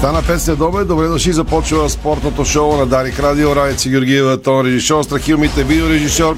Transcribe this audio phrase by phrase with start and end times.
[0.00, 0.88] Стана 5 след обед.
[0.88, 1.32] Добре дошли.
[1.32, 3.56] Започва спортното шоу на Дарик Радио.
[3.56, 6.36] Райци Георгиева, тон режисьор, Страхил Мите, видеорежисьор.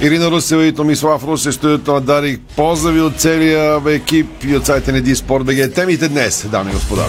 [0.00, 2.40] Ирина Русева и Томислав Русе, студиото на Дарик.
[2.56, 5.74] Поздрави от целия екип и от сайта на Диспорт БГ.
[5.74, 7.04] Темите днес, дами и господа.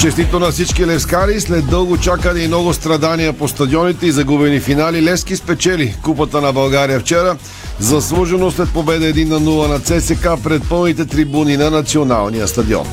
[0.00, 5.02] Честито на всички левскари, след дълго чакане и много страдания по стадионите и загубени финали,
[5.02, 7.36] Левски спечели Купата на България вчера,
[7.78, 12.86] заслужено след победа 1 на 0 на ЦСК пред пълните трибуни на националния стадион.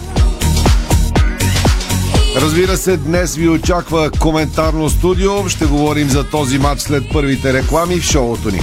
[2.36, 5.50] Разбира се, днес ви очаква коментарно студио.
[5.50, 8.60] Ще говорим за този матч след първите реклами в шоуто ни.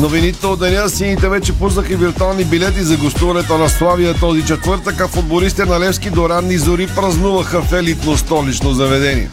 [0.00, 5.08] Новините от деня сините вече пуснаха виртуални билети за гостуването на Славия този четвъртък, а
[5.08, 9.30] футболистите на Левски до ранни зори празнуваха в елитно столично заведение.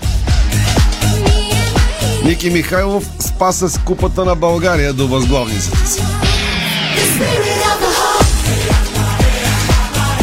[2.26, 6.02] Ники Михайлов спаса с купата на България до възглавницата си.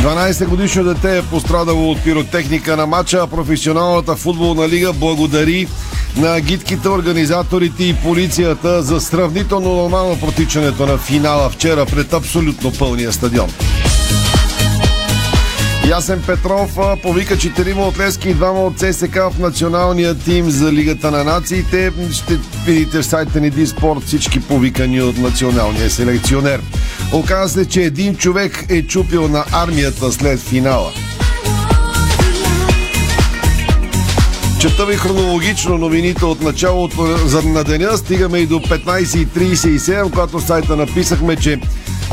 [0.03, 5.69] 12 годишно дете е пострадало от пиротехника на матча, а професионалната футболна лига благодари
[6.17, 13.13] на гидките, организаторите и полицията за сравнително нормално протичането на финала вчера пред абсолютно пълния
[13.13, 13.51] стадион.
[15.89, 21.11] Ясен Петров повика четирима от Лески и двама от ЦСК в националния тим за Лигата
[21.11, 21.93] на нациите.
[22.13, 26.61] Ще видите в сайта ни Диспорт всички повикани от националния селекционер.
[27.13, 30.93] Оказва се, че един човек е чупил на армията след финала.
[34.65, 37.03] Чета ви хронологично новините от началото
[37.45, 37.99] на деня.
[37.99, 41.61] Стигаме и до 15.37, когато сайта написахме, че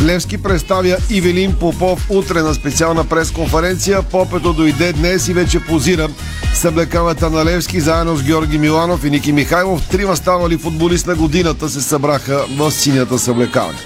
[0.01, 4.01] Левски представя Ивелин Попов утре на специална пресконференция.
[4.01, 6.09] Попето дойде днес и вече позира
[6.53, 9.87] с облекавата на Левски заедно с Георги Миланов и Ники Михайлов.
[9.87, 13.79] Трима ставали футболист на годината се събраха в синята съблекаване.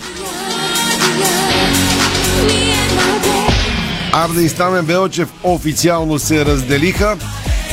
[4.13, 7.17] Арда и Стамен Белчев официално се разделиха.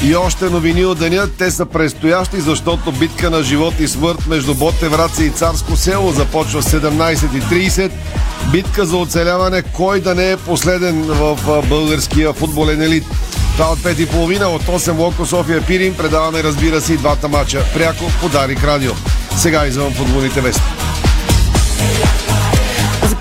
[0.05, 4.55] И още новини от деня, те са предстоящи, защото битка на живот и смърт между
[4.55, 7.91] Ботевраца и Царско село започва 17.30.
[8.53, 13.05] Битка за оцеляване, кой да не е последен в българския футболен елит.
[13.57, 17.65] Това от 5.30 от 8 Локо София Пирин предаваме разбира се и двата мача.
[17.75, 18.93] Пряко по Дарик Радио.
[19.37, 20.63] Сега извън футболните вести.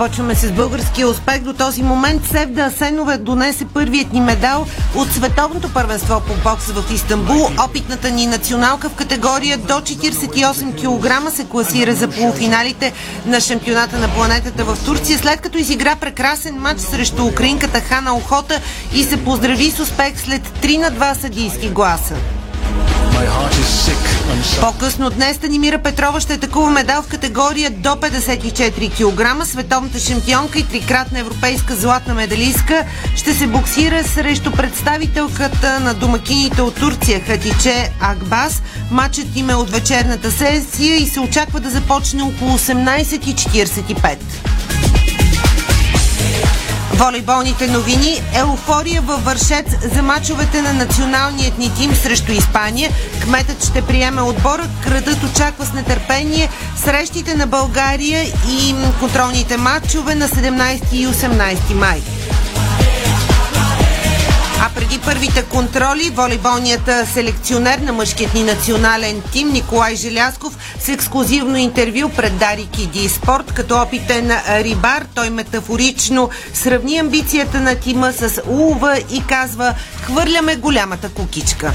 [0.01, 1.39] Започваме с българския успех.
[1.41, 6.93] До този момент Севда Асенова донесе първият ни медал от световното първенство по бокс в
[6.93, 7.49] Истанбул.
[7.69, 12.93] Опитната ни националка в категория до 48 кг се класира за полуфиналите
[13.25, 18.61] на шампионата на планетата в Турция, след като изигра прекрасен матч срещу украинката Хана Охота
[18.93, 22.15] и се поздрави с успех след 3 на 2 съдийски гласа.
[24.61, 29.47] По-късно днес Станимира Петрова ще атакува медал в категория до 54 кг.
[29.47, 36.75] Световната шампионка и трикратна европейска златна медалистка ще се боксира срещу представителката на домакините от
[36.75, 38.61] Турция Хатиче Акбас.
[38.91, 44.17] Матчът им е от вечерната сесия и се очаква да започне около 18.45.
[46.93, 48.21] Волейболните новини.
[48.35, 49.65] Еуфория във Вършец
[49.95, 52.91] за мачовете на националният ни тим срещу Испания.
[53.23, 54.67] Кметът ще приеме отбора.
[54.83, 62.01] Градът очаква с нетърпение срещите на България и контролните матчове на 17 и 18 май.
[64.63, 71.57] А преди първите контроли, волейболният селекционер на мъжкият ни национален тим Николай Желясков с ексклюзивно
[71.57, 73.53] интервю пред Дарик и Ди Спорт.
[73.53, 79.73] Като опитен рибар, той метафорично сравни амбицията на тима с улова и казва
[80.03, 81.73] «Хвърляме голямата кукичка».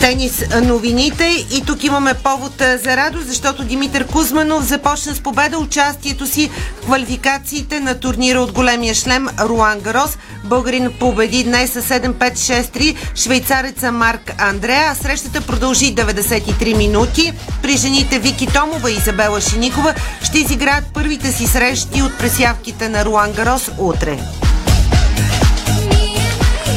[0.00, 2.52] Тенис новините и тук имаме повод
[2.84, 6.50] за радост, защото Димитър Кузманов започна с победа участието си
[6.80, 10.18] в квалификациите на турнира от големия шлем Руан Гарос.
[10.44, 14.94] Българин победи днес с 7-5-6-3 швейцареца Марк Андреа.
[14.94, 17.32] Срещата продължи 93 минути.
[17.62, 23.04] При жените Вики Томова и Изабела Шиникова ще изиграят първите си срещи от пресявките на
[23.04, 24.18] Руан Гарос утре.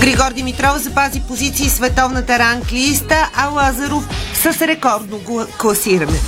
[0.04, 4.04] Григор Димитров запази позиции в световната ранглиста, а Лазаров
[4.34, 5.20] с рекордно
[5.58, 6.20] класиране.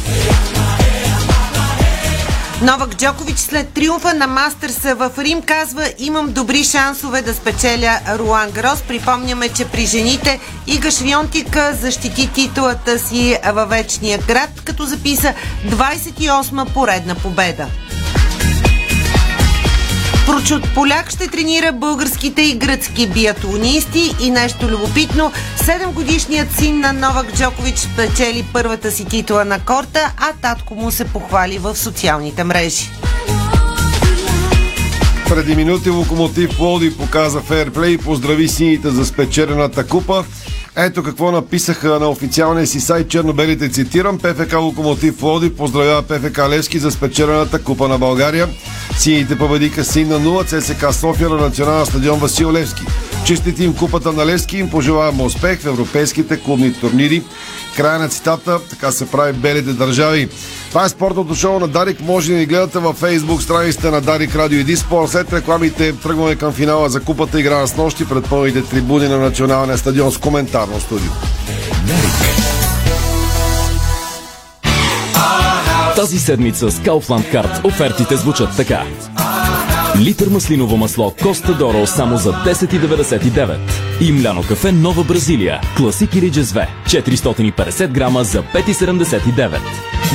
[2.62, 8.51] Новак Джокович след триумфа на Мастърса в Рим казва имам добри шансове да спечеля Руан
[8.51, 8.81] Грос.
[8.81, 15.33] Припомняме, че при жените Ига Швионтика защити титулата си във вечния град, като записа
[15.68, 17.68] 28-ма поредна победа.
[20.25, 25.31] Прочут поляк ще тренира българските и гръцки биатлонисти и нещо любопитно.
[25.57, 31.06] 7-годишният син на Новак Джокович спечели първата си титла на корта, а татко му се
[31.06, 32.89] похвали в социалните мрежи.
[35.30, 40.24] Преди минути Локомотив Плоди показа фейрплей и поздрави сините за спечелената купа.
[40.77, 44.18] Ето какво написаха на официалния си сайт чернобелите цитирам.
[44.18, 48.48] ПФК Локомотив Лоди поздравява ПФК Левски за спечелената купа на България.
[48.98, 52.83] Сините победиха син на 0 ЦСК София на национална стадион Васил Левски.
[53.25, 57.24] Честити им купата на Левски им пожелаваме успех в европейските клубни турнири.
[57.77, 60.30] Края на цитата, така се прави белите държави.
[60.69, 62.01] Това е спортното шоу на Дарик.
[62.01, 65.07] Може да ни гледате във Facebook страниците на Дарик Радио и Диспор.
[65.07, 69.77] След рекламите тръгваме към финала за купата игра на нощи пред пълните трибуни на националния
[69.77, 71.12] стадион с коментарно студио.
[75.95, 78.83] Тази седмица с Kaufland Card офертите звучат така.
[80.00, 83.57] Литър маслиново масло Коста Доро само за 10,99.
[84.01, 85.62] И мляно кафе Нова Бразилия.
[85.77, 86.68] Класик или джезве.
[86.86, 89.59] 450 грама за 5,79.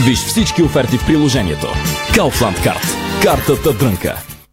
[0.04, 1.66] Виж всички оферти в приложението.
[2.12, 2.96] Kaufland Card.
[3.22, 4.29] Картата дрънка.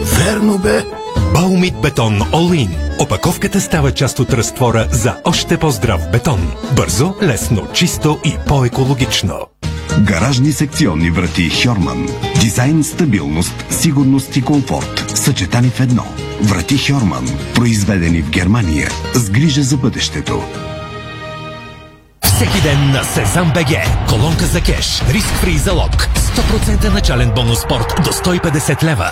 [0.00, 0.84] Верно бе.
[1.34, 2.68] Баумит бетон In.
[2.98, 6.52] Опаковката става част от разтвора за още по-здрав бетон.
[6.76, 9.34] Бързо, лесно, чисто и по-екологично.
[10.00, 12.08] Гаражни секционни врати Хьорман.
[12.40, 15.12] Дизайн, стабилност, сигурност и комфорт.
[15.14, 16.04] Съчетани в едно.
[16.42, 17.28] Врати Хьорман.
[17.54, 18.88] Произведени в Германия.
[19.14, 20.42] С грижа за бъдещето.
[22.24, 23.76] Всеки ден на Сезам БГ.
[24.08, 25.02] Колонка за кеш.
[25.10, 26.08] Риск фри залог.
[26.14, 29.10] 100% начален бонус спорт до 150 лева.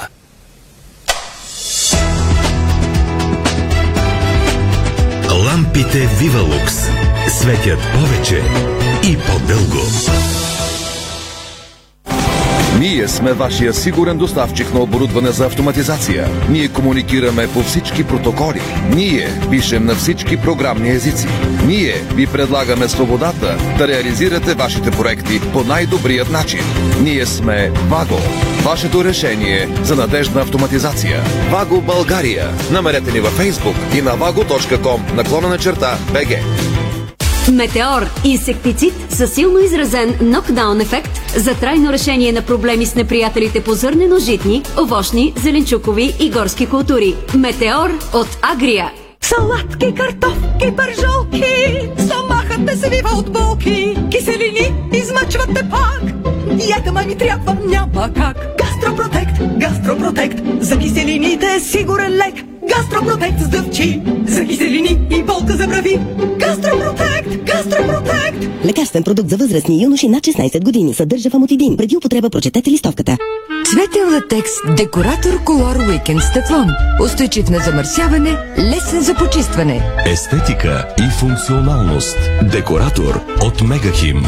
[5.77, 6.75] Лампите Вивалукс
[7.29, 8.43] светят повече
[9.05, 9.87] и по-дълго.
[12.79, 16.29] Ние сме вашия сигурен доставчик на оборудване за автоматизация.
[16.51, 18.61] Ние комуникираме по всички протоколи.
[18.95, 21.27] Ние пишем на всички програмни езици.
[21.67, 26.61] Ние ви предлагаме свободата да реализирате вашите проекти по най-добрият начин.
[27.03, 28.19] Ние сме Ваго.
[28.67, 31.23] Вашето решение за надежна автоматизация.
[31.51, 32.49] Ваго България.
[32.71, 36.39] Намерете ни във Facebook и на vago.com наклона на черта BG.
[37.53, 43.75] Метеор– инсектицид със силно изразен нокдаун ефект за трайно решение на проблеми с неприятелите по
[43.75, 47.15] зърнено-житни, овощни, зеленчукови и горски култури.
[47.35, 48.91] Метеор от Агрия.
[49.21, 56.36] Салатки, картофки, пържолки, стомахът ме свива от болки, киселини измъчват те пак.
[56.57, 58.57] Диета май ми трябва, няма как.
[58.59, 62.35] Гастропротект, гастропротект, за киселините е сигурен лек.
[62.69, 66.01] Гастропротект с дъвчи, за киселини и болка за брави.
[66.39, 68.65] Гастропротект, гастропротект.
[68.65, 70.95] Лекарствен продукт за възрастни юноши над 16 години.
[70.95, 71.77] Съдържа фамотидин.
[71.77, 73.17] Преди употреба прочетете листовката.
[73.71, 76.69] Цветен латекс Декоратор Колор Уикенд с тефлон.
[77.05, 79.83] Устойчив на замърсяване, лесен за почистване.
[80.07, 82.19] Естетика и функционалност.
[82.53, 84.27] Декоратор от Мегахим.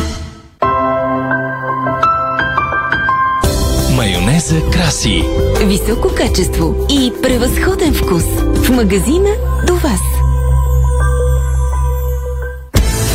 [3.98, 5.24] Майонеза краси.
[5.64, 8.24] Високо качество и превъзходен вкус.
[8.54, 9.28] В магазина
[9.66, 10.00] до вас.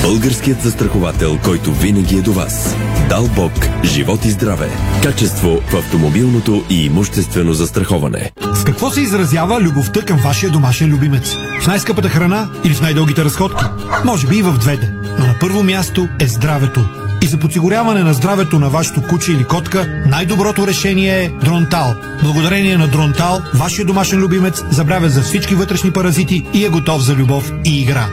[0.01, 2.75] Българският застраховател, който винаги е до вас.
[3.09, 3.51] Дал Бог,
[3.83, 4.69] живот и здраве.
[5.03, 8.31] Качество в автомобилното и имуществено застраховане.
[8.53, 11.35] С какво се изразява любовта към вашия домашен любимец?
[11.61, 13.63] В най-скъпата храна или в най-дългите разходки?
[14.05, 14.91] Може би и в двете.
[15.19, 17.02] Но на първо място е здравето.
[17.24, 21.96] И за подсигуряване на здравето на вашето куче или котка, най-доброто решение е Дронтал.
[22.24, 27.15] Благодарение на Дронтал, вашия домашен любимец забравя за всички вътрешни паразити и е готов за
[27.15, 28.08] любов и игра.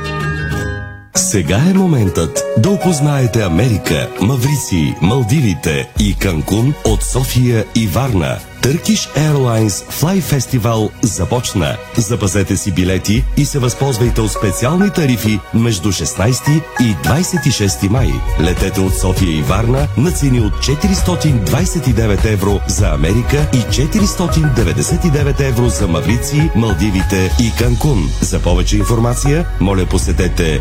[1.30, 8.38] Сега е моментът да опознаете Америка, Маврици, Малдивите и Канкун от София и Варна.
[8.62, 11.76] Turkish Airlines Fly Festival започна.
[11.96, 18.08] Запазете си билети и се възползвайте от специални тарифи между 16 и 26 май.
[18.40, 25.68] Летете от София и Варна на цени от 429 евро за Америка и 499 евро
[25.68, 28.10] за Маврици, Малдивите и Канкун.
[28.20, 30.60] За повече информация, моля посетете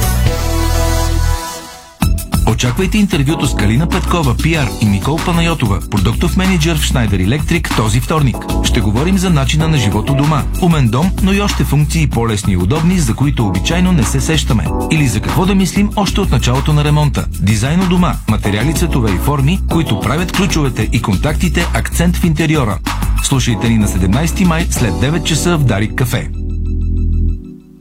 [2.51, 7.99] Очаквайте интервюто с Калина Петкова, пиар и Никол Панайотова, продуктов менеджер в Schneider Electric този
[7.99, 8.35] вторник.
[8.63, 10.43] Ще говорим за начина на живото дома.
[10.61, 14.67] Умен дом, но и още функции по-лесни и удобни, за които обичайно не се сещаме.
[14.91, 17.25] Или за какво да мислим още от началото на ремонта.
[17.41, 22.79] Дизайн у дома, материали, цветове и форми, които правят ключовете и контактите акцент в интериора.
[23.23, 26.29] Слушайте ни на 17 май след 9 часа в Дарик кафе.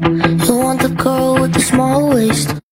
[0.00, 2.69] You want the girl with the small waist.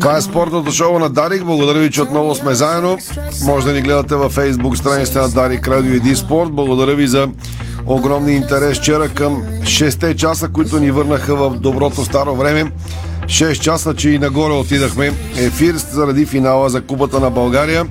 [0.00, 1.44] Това е спортното шоу на Дарик.
[1.44, 2.98] Благодаря ви, че отново сме заедно.
[3.44, 6.52] Може да ни гледате във Facebook страницата на Дарик Радио и Диспорт.
[6.52, 7.28] Благодаря ви за
[7.86, 12.72] огромния интерес вчера към 6 часа, които ни върнаха в доброто старо време.
[13.24, 15.12] 6 часа, че и нагоре отидахме.
[15.36, 17.86] Ефир заради финала за Купата на България.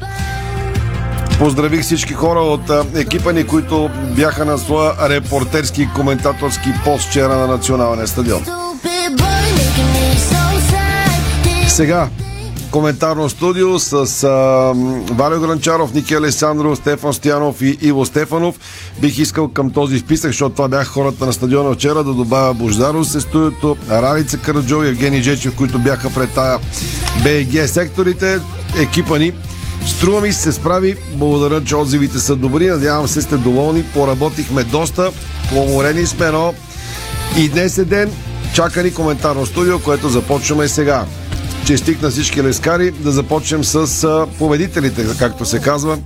[1.39, 7.35] Поздравих всички хора от екипа ни, които бяха на своя репортерски и коментаторски пост вчера
[7.35, 8.64] на Националния стадион.
[11.75, 12.10] Сега,
[12.72, 14.29] коментарно студио с а,
[15.13, 18.60] Валио Гранчаров, Ники Алесандров, Стефан Стоянов и Иво Стефанов.
[19.01, 23.08] Бих искал към този списък, защото това бяха хората на стадиона вчера, да добавя Бождаров
[23.08, 26.60] се студиото, Ралица Караджо и Евгений Джечев, които бяха пред тая
[27.24, 28.39] БГ секторите.
[28.79, 29.32] Екипа ни
[29.88, 30.96] Струва ми се справи.
[31.13, 32.67] Благодаря, че отзивите са добри.
[32.67, 33.84] Надявам се сте доволни.
[33.84, 35.12] Поработихме доста.
[35.50, 36.53] Поморени сме, но
[37.38, 38.12] и днес е ден.
[38.53, 41.05] Чака ни коментарно студио, което започваме сега.
[41.67, 42.91] Честик на всички лескари.
[42.91, 45.98] Да започнем с победителите, както се казва.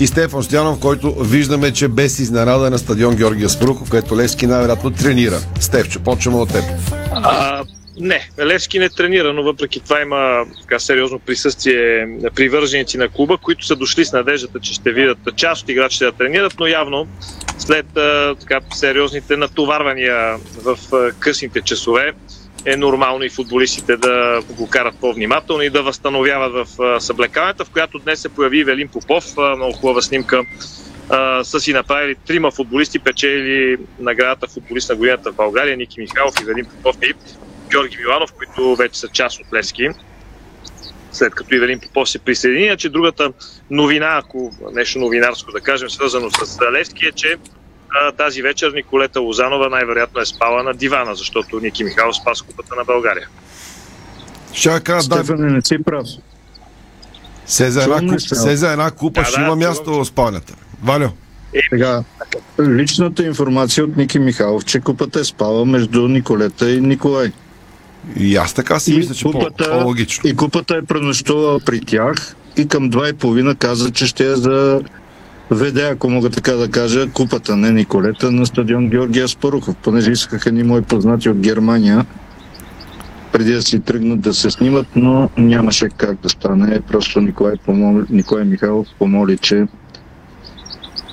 [0.00, 4.46] И Стефан Стоянов, който виждаме, че без изненада е на стадион Георгия Спрухов, където Левски
[4.46, 5.38] най-вероятно тренира.
[5.60, 6.64] Стефчо, почваме от теб.
[7.12, 7.64] А,
[8.00, 13.38] не, Левски не тренира, но въпреки това има така сериозно присъствие на привърженици на клуба,
[13.38, 17.06] които са дошли с надеждата, че ще видят част от играчите да тренират, но явно
[17.58, 17.86] след
[18.40, 20.78] така, сериозните натоварвания в
[21.18, 22.12] късните часове
[22.72, 27.70] е нормално и футболистите да го карат по-внимателно и да възстановяват в а, съблекаването, в
[27.70, 30.42] която днес се появи Велин Попов, а, много хубава снимка
[31.08, 36.34] а, са си направили трима футболисти, печели наградата футболист на годината в България, Ники Михайлов
[36.42, 37.12] и Велин Попов и
[37.70, 39.88] Георги Миланов, които вече са част от Левски
[41.12, 42.76] след като Ивелин Попов се присъедини.
[42.76, 43.32] че другата
[43.70, 47.36] новина, ако нещо новинарско да кажем, свързано с Левски е, че
[47.90, 52.74] а, тази вечер Николета Лозанова най-вероятно е спала на дивана, защото Ники Михайлов спас купата
[52.76, 53.28] на България.
[54.52, 56.06] Ще кажа, да, Стефане, не си прав.
[57.46, 58.56] се за една, куп, се?
[58.56, 60.54] за една купа Да, ще да, има място в спалнята.
[60.82, 61.08] Валю.
[61.70, 62.04] Сега,
[62.60, 67.32] личната информация от Ники Михайлов, че купата е спала между Николета и Николай.
[68.16, 70.30] И аз така си мисля, че по- по-логично.
[70.30, 74.34] И купата е пренощувала при тях и към два и половина каза, че ще е
[74.36, 74.80] за
[75.50, 80.52] веде, ако мога така да кажа, купата, не Николета, на стадион Георгия Спарухов, понеже искаха
[80.52, 82.06] ни мои познати от Германия
[83.32, 86.80] преди да си тръгнат да се снимат, но нямаше как да стане.
[86.80, 89.66] Просто Николай, помоли, Николай Михайлов помоли, че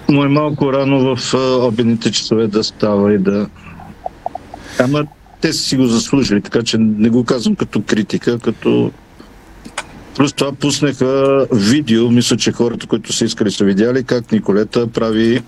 [0.09, 1.33] му е малко рано в
[1.67, 3.47] обедните часове да става и да...
[4.79, 5.05] Ама
[5.41, 8.91] те са си го заслужили, така че не го казвам като критика, като...
[10.15, 15.43] Плюс това пуснаха видео, мисля, че хората, които са искали, са видяли как Николета прави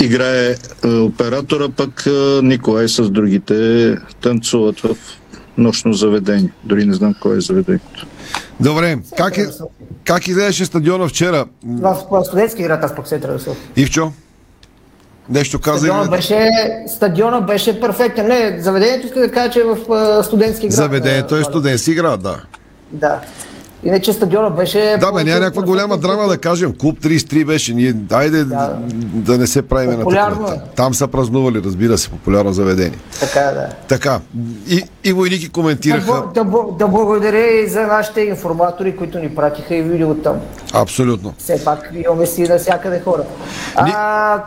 [0.00, 2.10] играе е, оператора, пък е,
[2.42, 4.96] Николай с другите танцуват в
[5.58, 6.50] нощно заведение.
[6.64, 8.06] Дори не знам кое е заведението.
[8.60, 9.46] Добре, как, е,
[10.04, 11.46] как изглеждаше стадиона вчера?
[11.64, 13.56] В, студентски играта аз пък центъра София.
[13.76, 14.12] Ивчо?
[15.28, 16.50] Нещо каза Стадиона беше,
[16.88, 18.26] стадиона беше перфектен.
[18.26, 20.76] Не, заведението иска да кажа, че е в а, студентски град.
[20.76, 22.42] Заведението е студентски град, да.
[22.92, 23.20] Да.
[23.86, 24.96] Иначе стадиона беше...
[25.00, 26.74] Да, бе, няма някаква голяма драма да кажем.
[26.74, 27.74] Клуб 33 беше.
[27.74, 28.76] Ние, айде да,
[29.14, 30.54] да не се правиме на Популярно такова.
[30.54, 30.58] е.
[30.76, 32.98] Там са празнували, разбира се, популярно заведение.
[33.20, 33.68] Така е, да.
[33.88, 34.20] Така.
[34.68, 36.22] И, и войники Да, коментираха.
[36.34, 40.36] да, бо- да благодаря и за нашите информатори, които ни пратиха и видео там.
[40.72, 41.34] Абсолютно.
[41.38, 43.22] Все пак имаме си навсякъде хора.
[43.74, 44.42] А,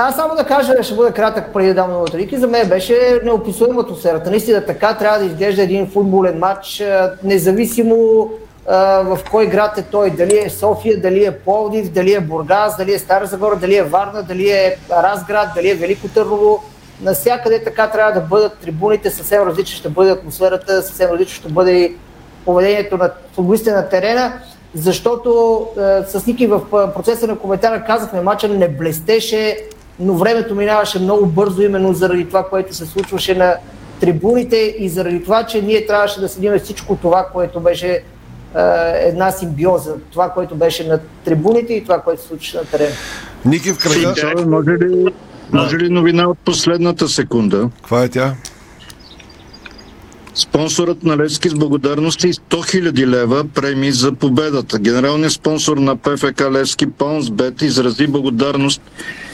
[0.00, 3.20] аз само да кажа, ще бъда кратък преди да дам новата Рики, за мен беше
[3.24, 4.30] неописуема атмосферата.
[4.30, 6.82] Наистина така трябва да изглежда един футболен матч,
[7.24, 8.30] независимо
[8.68, 12.76] а, в кой град е той, дали е София, дали е Пловдив, дали е Бургас,
[12.76, 16.62] дали е Стара Загора, дали е Варна, дали е Разград, дали е Велико Търново.
[17.02, 21.72] Навсякъде така трябва да бъдат трибуните, съвсем различна ще бъде атмосферата, съвсем различно ще бъде
[21.72, 21.96] и
[22.44, 24.32] поведението на футболистите на терена,
[24.74, 26.60] защото е, с Ники в
[26.94, 29.56] процеса на коментара казахме, мача не блестеше,
[30.00, 33.56] но времето минаваше много бързо именно заради това, което се случваше на
[34.00, 38.02] трибуните и заради това, че ние трябваше да следим всичко това, което беше е,
[38.94, 39.94] една симбиоза.
[40.10, 42.94] Това, което беше на трибуните и това, което се случваше на терена.
[43.44, 44.44] Ники в кръга.
[44.46, 45.06] Може ли,
[45.52, 47.70] може ли новина от последната секунда?
[47.76, 48.34] Каква е тя?
[50.38, 54.78] Спонсорът на Левски с благодарности 100 000 лева премии за победата.
[54.78, 58.82] Генералният спонсор на ПФК Левски Паунсбет изрази благодарност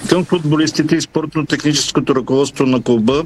[0.09, 3.25] към футболистите и спортно-техническото ръководство на клуба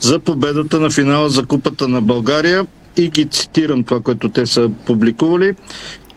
[0.00, 4.70] за победата на финала за Купата на България и ги цитирам това, което те са
[4.86, 5.54] публикували.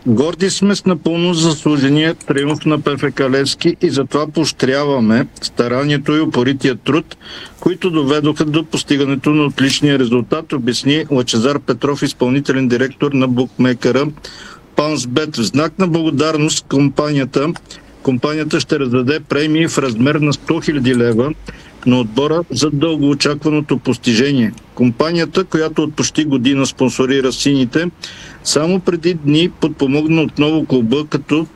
[0.06, 6.76] Горди сме с напълно заслужения триумф на ПФК Левски и затова поощряваме старанието и упорития
[6.76, 7.16] труд,
[7.60, 14.06] които доведоха до постигането на отличния резултат, обясни Лачезар Петров, изпълнителен директор на букмекера
[14.76, 15.36] Паунсбет.
[15.36, 17.52] В знак на благодарност компанията,
[18.02, 21.32] компанията ще раздаде премии в размер на 100 000 лева
[21.86, 24.52] на отбора за дългоочакваното постижение.
[24.74, 27.86] Компанията, която от почти година спонсорира сините,
[28.46, 31.46] само преди дни подпомогна отново клуба, като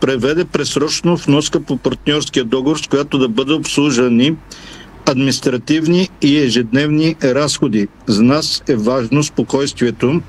[0.00, 4.36] преведе пресрочно вноска по партньорския договор, с която да бъде обслужени
[5.06, 7.88] административни и ежедневни разходи.
[8.06, 10.20] За нас е важно спокойствието,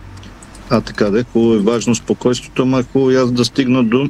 [0.71, 4.09] а така да хубаво е важно спокойствието, ама е хубаво и аз да стигна до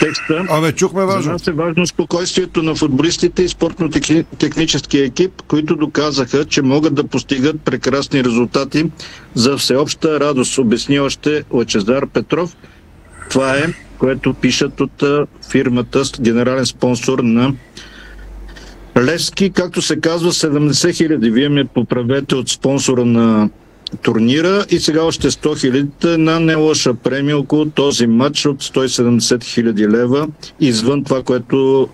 [0.00, 0.46] текста.
[0.50, 1.22] Абе, чухме важно.
[1.22, 7.04] За нас е важно спокойствието на футболистите и спортно-техническия екип, които доказаха, че могат да
[7.04, 8.90] постигат прекрасни резултати
[9.34, 12.56] за всеобща радост, обясни още Лачезар Петров.
[13.30, 13.64] Това е,
[13.98, 15.02] което пишат от
[15.50, 17.54] фирмата, генерален спонсор на
[18.96, 21.30] Левски, както се казва, 70 хиляди.
[21.30, 23.50] Вие ме поправете от спонсора на
[24.02, 29.44] турнира и сега още 100 хиляди на не лоша премия около този матч от 170
[29.44, 30.28] хиляди лева
[30.60, 31.88] извън това, което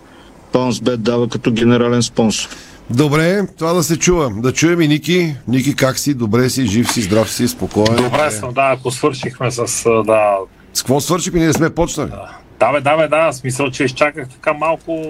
[0.52, 2.48] Паунсбет дава като генерален спонсор.
[2.90, 4.30] Добре, това да се чува.
[4.36, 5.34] Да чуем и Ники.
[5.48, 6.14] Ники, как си?
[6.14, 7.96] Добре си, жив си, здрав си, спокоен.
[7.96, 9.60] Добре съм, да, ако свършихме с...
[10.06, 10.36] Да,
[10.74, 11.40] С какво свършихме?
[11.40, 12.10] Ние сме почнали.
[12.10, 12.38] да,
[12.72, 15.02] бе, да, бе, да, смисъл, че изчаках така малко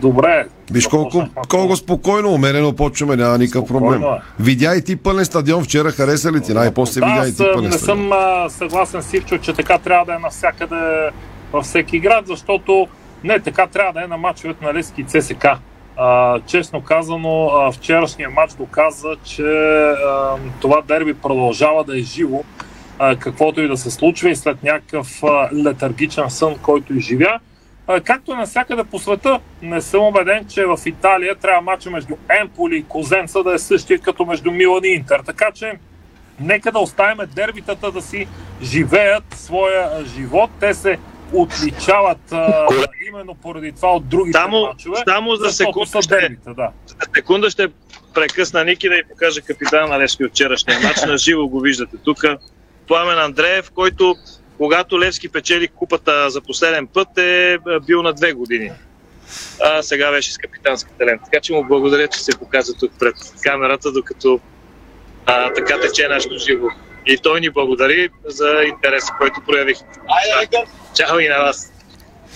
[0.00, 0.46] добре.
[0.70, 4.02] Виж колко, колко спокойно, умерено почваме, няма никакъв проблем.
[4.02, 4.06] е.
[4.40, 6.54] Видя и ти пълен стадион вчера, хареса ли ти?
[6.54, 7.98] Най-после Да, видя и ти пълен не стадион.
[7.98, 11.10] съм а, съгласен с Ивчо, че така трябва да е навсякъде
[11.52, 12.86] във всеки град, защото
[13.24, 15.46] не, така трябва да е на мачовете на Лески и ЦСК.
[15.96, 22.42] А, честно казано, а, вчерашният матч доказа, че а, това дерби продължава да е живо,
[22.98, 27.38] а, каквото и да се случва и след някакъв а, летаргичен сън, който изживя.
[27.86, 32.14] А, Както и навсякъде по света, не съм убеден, че в Италия трябва матча между
[32.40, 35.20] Емполи и Козенца да е същия като между Милан и Интер.
[35.20, 35.72] Така че
[36.40, 38.26] нека да оставим дербитата да си
[38.62, 40.50] живеят своя живот.
[40.60, 40.98] Те се
[41.32, 42.66] отличават а,
[43.08, 44.96] именно поради това от другите Само- мачове.
[45.08, 46.70] само за секунда са ще- дербита, да.
[46.86, 47.68] За секунда ще
[48.14, 51.02] прекъсна Ники да ви покажа капитана на Левски от вчерашния матч.
[51.02, 52.24] На живо го виждате тук.
[52.88, 54.14] Пламен Андреев, който
[54.58, 58.70] когато Левски печели купата за последен път е бил на две години.
[59.62, 61.24] А сега беше с капитанската лента.
[61.24, 64.40] Така че му благодаря, че се показа тук пред камерата, докато
[65.26, 66.66] а, така тече нашето живо.
[67.06, 69.76] И той ни благодари за интереса, който проявих.
[70.94, 71.72] Чао и на вас.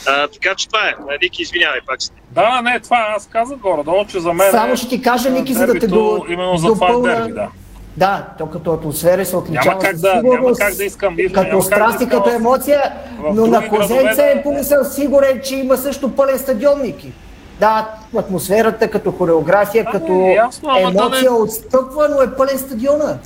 [0.06, 0.94] А, така че това е.
[1.22, 2.12] Ники, извинявай пак ще.
[2.30, 3.14] Да, не, това е.
[3.16, 5.86] аз казах горе-долу, че за мен Само е, ще ти кажа, Ники, за да те
[5.86, 7.48] до- Именно за това е дерби, да.
[7.98, 11.34] Да, то като атмосфера се отличава Няма как да- няма сигурност, как да искам, Ивчо,
[11.34, 12.82] като няма как да страст и искам като емоция,
[13.24, 17.12] но на Козенце да- не съм сигурен, че има също пълен стадион, Ники.
[17.60, 23.18] Да, атмосферата като хореография, като ясно, да емоция не- отстъпва, но е пълен стадиона.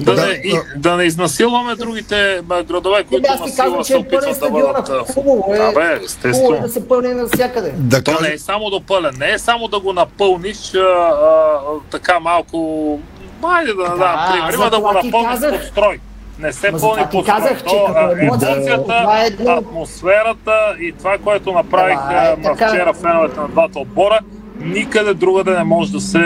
[0.00, 3.98] Да, не, и, да не изнасилваме другите градове, които аз ти насила казвам, се че
[3.98, 4.66] е пълен да стадиона.
[4.66, 4.88] бъдат...
[4.90, 6.00] а, Хубаво е, Да, бе,
[6.32, 7.72] хубаво е да се пълне навсякъде.
[7.76, 11.58] Да То не е само до пълен, не е само да го напълниш а, а,
[11.90, 12.98] така малко...
[13.42, 15.52] Майде да, да, Да, пример, за има да го това ти напълниш казах.
[15.52, 15.98] под строй.
[16.38, 19.50] не се Ма пълни под казах, че То, като емоцията, е едно.
[19.52, 24.18] атмосферата и това, което направиха Да, е вчера феновете на двата отбора,
[24.58, 26.18] никъде другаде не може да се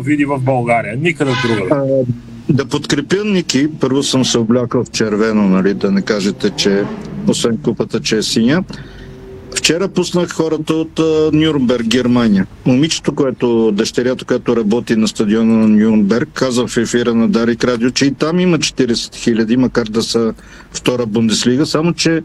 [0.00, 0.96] види в България.
[0.96, 2.02] Никъде другаде.
[2.48, 6.84] Да подкрепя Ники, първо съм се облякал в червено, нали, да не кажете, че
[7.28, 8.64] освен купата, че е синя.
[9.56, 11.00] Вчера пуснах хората от
[11.32, 12.46] Нюрнберг, Германия.
[12.66, 17.90] Момичето, което, дъщерята, която работи на стадиона на Нюрнберг, каза в ефира на Дарик Радио,
[17.90, 20.34] че и там има 40 хиляди, макар да са
[20.72, 22.22] втора Бундеслига, само че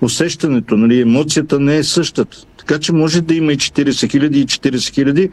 [0.00, 2.36] усещането, нали, емоцията не е същата.
[2.58, 5.30] Така че може да има и 40 хиляди и 40 хиляди.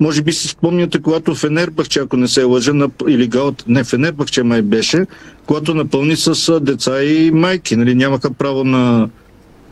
[0.00, 3.02] Може би си спомняте, когато Фенербахче, ако не се лъжа, нап...
[3.08, 5.06] или Галт, не Фенербахче май беше,
[5.46, 7.76] когато напълни с деца и майки.
[7.76, 9.08] Нали, нямаха право на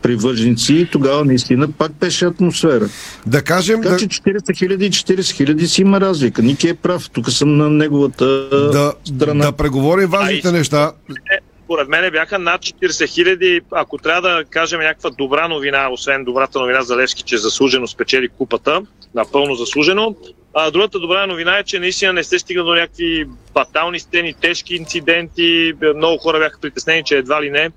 [0.03, 2.89] привърженици и тогава наистина пак беше атмосфера.
[3.27, 3.83] Да кажем...
[3.83, 3.99] Така да...
[3.99, 6.43] че 40 хиляди и 40 хиляди си има разлика.
[6.43, 7.11] Ники е прав.
[7.11, 9.45] Тук съм на неговата да, страна.
[9.45, 10.93] да преговорим важните неща.
[11.11, 13.61] Е, Според мен бяха над 40 хиляди.
[13.71, 18.29] Ако трябва да кажем някаква добра новина, освен добрата новина за Левски, че заслужено спечели
[18.29, 18.83] купата,
[19.15, 20.15] напълно заслужено.
[20.55, 24.75] А другата добра новина е, че наистина не се стига до някакви батални сцени, тежки
[24.75, 25.73] инциденти.
[25.97, 27.71] Много хора бяха притеснени, че едва ли не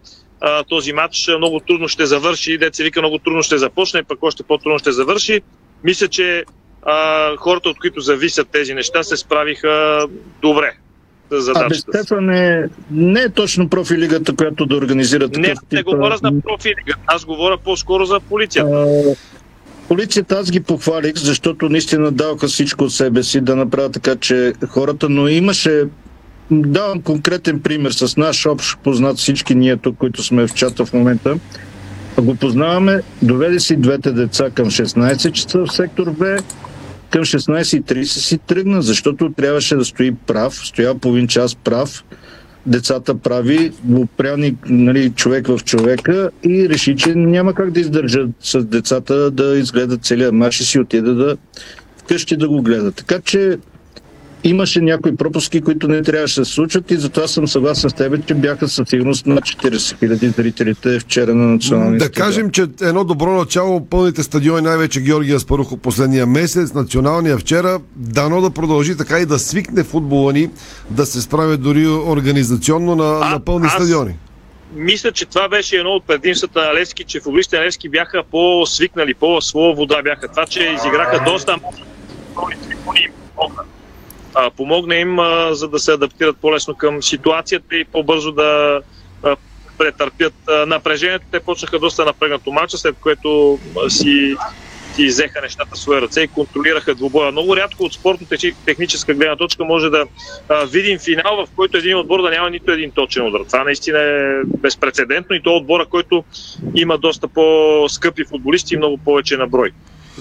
[0.45, 2.57] а, този матч много трудно ще завърши.
[2.57, 5.41] Деца вика много трудно ще започне, пък още по-трудно ще завърши.
[5.83, 6.43] Мисля, че
[6.85, 10.05] а, хората, от които зависят тези неща, се справиха
[10.41, 10.73] добре
[11.31, 11.75] за Абе, задачата.
[11.75, 11.81] си.
[11.81, 15.71] Стефан е, не е точно профилигата, която да организира такъв Не, тип.
[15.71, 16.93] не говоря за профилига.
[17.07, 18.71] Аз говоря по-скоро за полицията.
[18.71, 19.15] А,
[19.87, 24.53] Полицията аз ги похвалих, защото наистина даваха всичко от себе си да направят така, че
[24.69, 25.83] хората, но имаше
[26.61, 30.93] Давам конкретен пример с наш общ познат всички ние тук, които сме в чата в
[30.93, 31.35] момента.
[32.21, 36.37] Го познаваме, доведе си двете деца към 16 часа в сектор Б,
[37.09, 42.03] към 16.30 си тръгна, защото трябваше да стои прав, стоя половин час прав,
[42.65, 48.63] децата прави, опряни нали, човек в човека и реши, че няма как да издържат с
[48.63, 51.37] децата да изгледат целият мач и си отида да
[51.97, 52.91] вкъщи да го гледа.
[52.91, 53.57] Така че
[54.43, 58.25] имаше някои пропуски, които не трябваше да се случат и затова съм съгласен с теб,
[58.25, 62.27] че бяха със сигурност на 40 хиляди зрителите вчера на националния Да стадион.
[62.27, 68.41] кажем, че едно добро начало, пълните стадиони, най-вече Георгия Спарухо последния месец, националния вчера, дано
[68.41, 70.49] да продължи така и да свикне футбола ни,
[70.89, 74.15] да се справя дори организационно на, на пълни аз- стадиони.
[74.75, 79.13] Мисля, че това беше едно от предимствата на Левски, че футболистите на Левски бяха по-свикнали,
[79.13, 80.27] по-своя вода бяха.
[80.27, 81.55] Това, че изиграха доста
[82.61, 83.63] трибуни им помогна.
[84.35, 88.81] А, помогна им, а, за да се адаптират по-лесно към ситуацията и по-бързо да
[89.23, 89.35] а,
[89.77, 91.25] претърпят а, напрежението.
[91.31, 94.35] Те почнаха доста напрегнато матча, след което а, си
[94.93, 97.31] си взеха нещата в своя ръце и контролираха двубоя.
[97.31, 100.05] Много рядко от спортно-техническа гледна точка може да
[100.49, 103.41] а, видим финал, в който един отбор да няма нито един точен удар.
[103.47, 106.23] Това наистина е безпредседентно и то е отбора, който
[106.75, 109.71] има доста по-скъпи футболисти и много повече на брой.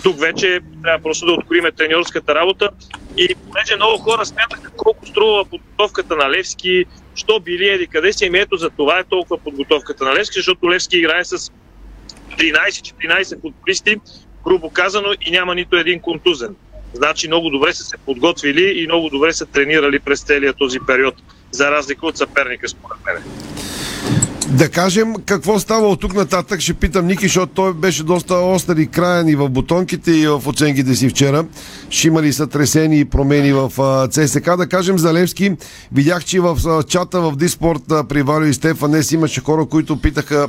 [0.02, 2.70] Тук вече трябва просто да откроиме треньорската работа
[3.16, 8.26] и понеже много хора смятаха колко струва подготовката на Левски, що били еди къде си,
[8.26, 11.52] ами ето за това е толкова подготовката на Левски, защото Левски играе с
[12.38, 13.96] 13-14 футболисти,
[14.44, 16.56] грубо казано, и няма нито един контузен.
[16.94, 21.14] Значи много добре са се подготвили и много добре са тренирали през целия този период,
[21.50, 23.22] за разлика от съперника, според мен.
[24.52, 28.76] Да кажем какво става от тук нататък, ще питам Ники, защото той беше доста остър
[28.76, 31.44] и краен и в бутонките и в оценките си вчера.
[31.90, 33.72] Ще има ли сътресени и промени в
[34.10, 34.56] ЦСК?
[34.56, 35.52] Да кажем за Левски,
[35.92, 40.48] видях, че в чата в Диспорт при Валю и Стефан днес имаше хора, които питаха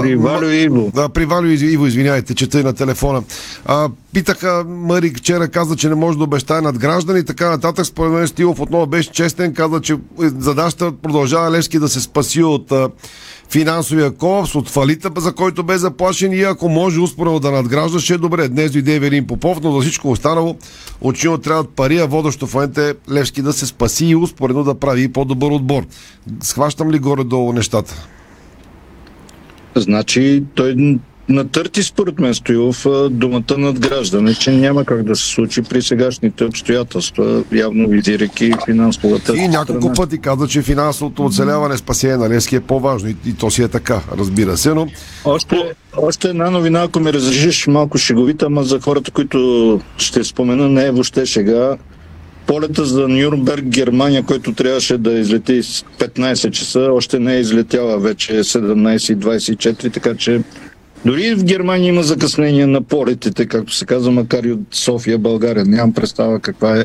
[0.00, 0.90] При Валю и Иво.
[0.94, 3.22] Да, при Валю и Иво, извинявайте, чета и на телефона.
[3.66, 7.86] А, питаха, Мари вчера каза, че не може да обещае надграждане и така нататък.
[7.86, 12.72] Според мен Стилов отново беше честен, каза, че задачата продължава Левски да се спаси от
[12.72, 12.88] а,
[13.50, 18.14] финансовия колапс, от фалита, за който бе заплашен и ако може успоредно да надгражда, ще
[18.14, 18.48] е добре.
[18.48, 20.56] Днес дойде Велин Попов, но за всичко останало
[21.00, 24.74] очевидно трябват пари, а водещо в момента е Левски да се спаси и успоредно да
[24.74, 25.82] прави и по-добър отбор.
[26.42, 28.06] Схващам ли горе-долу нещата?
[29.76, 35.62] Значи той натърти според мен Стоилов а, думата надграждане, че няма как да се случи
[35.62, 39.94] при сегашните обстоятелства, явно визирайки финансовата И няколко страна.
[39.94, 43.08] пъти каза, че финансовото оцеляване, спасение на Левски е по-важно.
[43.08, 44.86] И, и то си е така, разбира се, но
[45.24, 45.56] Още,
[45.96, 50.84] още една новина, ако ми разрешиш, малко шеговита, ама за хората, които ще спомена, не
[50.84, 51.76] е въобще шега.
[52.46, 57.98] Полета за Нюрнберг, Германия, който трябваше да излети с 15 часа, още не е излетяла
[57.98, 60.40] вече е 17.24, така че
[61.04, 65.64] дори в Германия има закъснение на полетите, както се казва, макар и от София, България.
[65.64, 66.84] Нямам представа каква е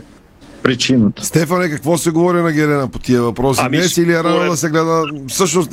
[0.64, 1.26] причината.
[1.26, 3.62] Стефане, какво се говори на Герена по тия въпроси?
[3.64, 5.04] Ами, днес или е рано според- да се гледа?
[5.28, 5.72] Всъщност,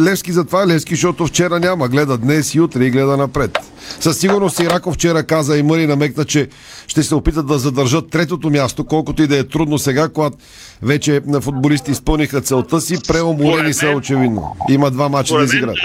[0.00, 1.88] Левски затова е Левски, защото вчера няма.
[1.88, 3.58] Гледа днес и утре и гледа напред.
[4.00, 6.48] Със сигурност Ираков вчера каза и Мъри намекна, че
[6.86, 10.36] ще се опитат да задържат третото място, колкото и да е трудно сега, когато
[10.82, 14.56] вече на футболисти изпълниха целта си, преуморени са очевидно.
[14.70, 15.78] Има два мача да изиграят.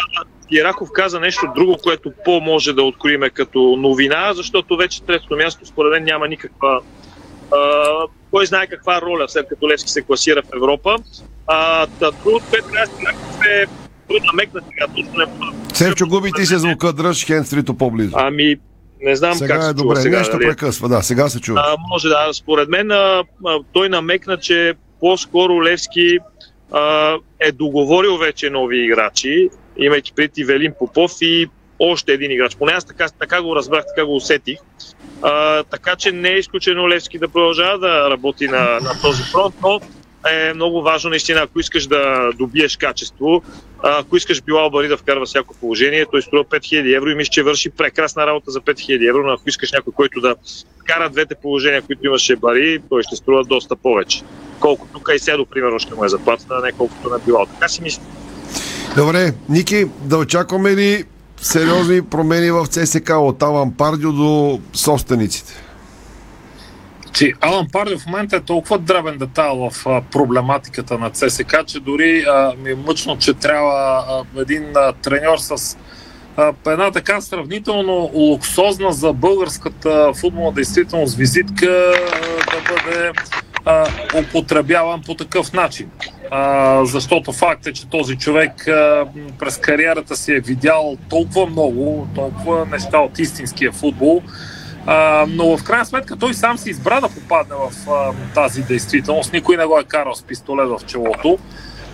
[0.52, 5.92] Ираков каза нещо друго, което по-може да откроиме като новина, защото вече третото място според
[5.92, 6.82] мен няма никаква
[8.32, 10.98] кой знае каква роля, след като Левски се класира в Европа.
[11.48, 12.96] А, другото, което трябва
[13.40, 13.66] да е
[14.26, 18.12] намекна сега, точно не Севчо, губи ти се звука, дръж хендстрито по-близо.
[18.16, 18.56] Ами,
[19.02, 20.18] не знам Сега как е се добре, чува сега.
[20.18, 20.48] нещо дали е.
[20.48, 21.62] прекъсва, да, сега се чува.
[21.66, 26.18] А, може да, според мен а, а, той намекна, че по-скоро Левски
[26.72, 31.48] а, е договорил вече нови играчи, имайки преди Велин Попов и
[31.82, 32.56] още един играч.
[32.56, 34.58] Поне аз така, така го разбрах, така го усетих.
[35.22, 39.56] А, така че не е изключено Левски да продължава да работи на, на този фронт,
[39.62, 39.80] но
[40.30, 43.44] е много важно наистина, ако искаш да добиеш качество,
[43.84, 47.44] ако искаш Билал Бари да вкарва всяко положение, той струва 5000 евро и мисля, че
[47.44, 50.36] върши прекрасна работа за 5000 евро, но ако искаш някой, който да
[50.82, 54.22] вкара двете положения, които имаше Бари, той ще струва доста повече.
[54.60, 57.46] Колкото Кайседо, примерно, ще му е заплатата, не колкото на Билал.
[57.46, 58.02] Така си мисля.
[58.98, 61.06] Добре, Ники, да очакваме ли
[61.42, 65.54] сериозни промени в ЦСК от Алан Пардио до собствениците?
[67.14, 71.80] че Алан Пардио в момента е толкова дребен детайл в а, проблематиката на ЦСК, че
[71.80, 75.78] дори а, ми е мъчно, че трябва а, един а, треньор с
[76.38, 83.12] а, една така сравнително луксозна за българската футболна действителност визитка а, да бъде
[83.66, 83.86] а,
[84.20, 85.90] употребяван по такъв начин.
[86.32, 89.06] А, защото факт е, че този човек а,
[89.40, 94.22] през кариерата си е видял толкова много, толкова неща от истинския футбол,
[94.86, 99.34] а, но в крайна сметка той сам си избра да попадне в а, тази действителност.
[99.34, 101.40] Никой не го е карал с пистолет в челото.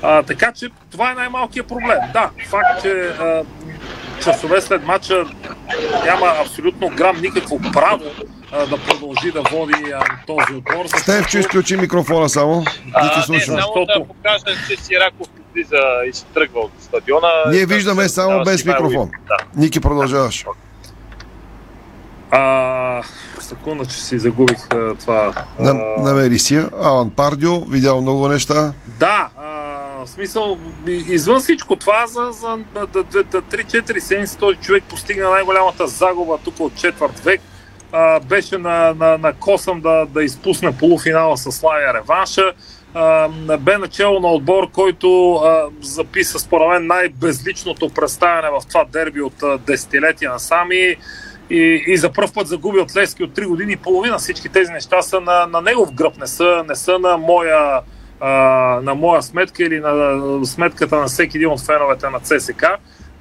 [0.01, 1.99] А, така че това е най-малкият проблем.
[2.13, 3.43] Да, факт, че а,
[4.23, 5.25] часове след матча
[6.05, 8.03] няма абсолютно грам никакво право
[8.51, 10.83] а, да продължи да води а, този отбор.
[10.83, 12.55] защото- Стевчо, изключи микрофона само.
[12.55, 17.27] Ники А, не, само да покажа, че Сираков излиза и се тръгва от стадиона.
[17.51, 19.09] Ние виждаме само Дава без микрофон.
[19.27, 19.37] Да.
[19.55, 20.45] Ники, продължаваш.
[22.31, 23.03] А,
[23.39, 25.33] секунда, че си загубих а, това.
[25.59, 26.61] На, а, намери си.
[26.83, 28.73] Алан Пардио, видял много неща.
[28.87, 29.43] Да, а,
[30.05, 30.57] в смисъл,
[30.87, 35.87] извън всичко това, за, за да, да, да, да, 3-4 седмици този човек постигна най-голямата
[35.87, 37.41] загуба тук от четвърт век.
[37.91, 42.53] А, беше на, на, на косъм да, да изпусне полуфинала с Славия реванша.
[42.93, 49.21] А, бе начало на отбор, който а, записа според мен най-безличното представяне в това дерби
[49.21, 50.95] от а, десетилетия насами
[51.49, 54.17] и, и за първ път загуби от Лески от 3 години и половина.
[54.17, 57.81] Всички тези неща са на, на негов гръб, не са, не са на моя
[58.19, 58.29] а,
[58.83, 62.65] на моя сметка или на сметката на всеки един от феновете на ЦСК.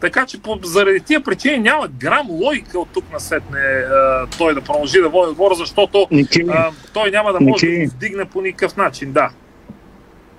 [0.00, 4.54] Така че по, заради тия причини няма грам логика от тук на сетне а, той
[4.54, 6.08] да продължи да води отбора, защото
[6.48, 7.86] а, той няма да може Ники.
[7.86, 9.12] да вдигне по никакъв начин.
[9.12, 9.30] Да.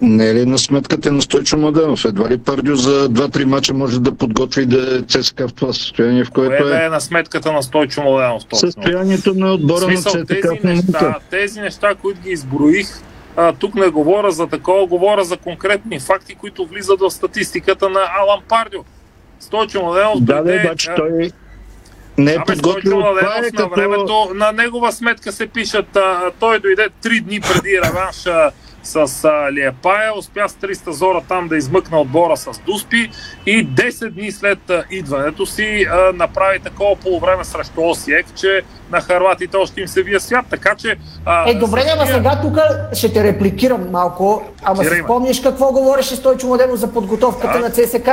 [0.01, 2.05] Не е ли на сметката на Стойчо Младенов?
[2.05, 6.23] Едва ли Пардио за 2-3 мача може да подготви да е ЦСКА в това състояние,
[6.23, 8.71] в Кое което да е е на сметката на Стойчо Младенов точно?
[8.71, 12.87] състоянието на отбора на смисъл, ЦСКА тези в неща, тези неща, които ги изброих,
[13.35, 17.99] а, тук не говоря за такова, говоря за конкретни факти, които влизат в статистиката на
[18.19, 18.79] Алан Пардио.
[19.39, 21.31] Стойчо Младенов Да, да, дойде, обаче а, той
[22.17, 22.99] не е подготвил.
[22.99, 23.69] Младенов е на като...
[23.69, 28.51] времето, на негова сметка се пишат, а, той дойде три дни преди реванша
[28.83, 28.95] с
[29.25, 33.09] а, Лиепая, успя с 300 зора там да измъкна отбора с Дуспи
[33.45, 39.01] и 10 дни след а, идването си а, направи такова полувреме срещу Осиек, че на
[39.01, 40.95] харватите още им се вие свят, така че...
[41.25, 42.57] А, Е, добре, ама сега тук
[42.93, 44.43] ще те репликирам малко.
[44.63, 47.59] Ама си спомниш какво говореше Стойчо Младенов за подготовката Да.
[47.59, 48.09] на ЦСК?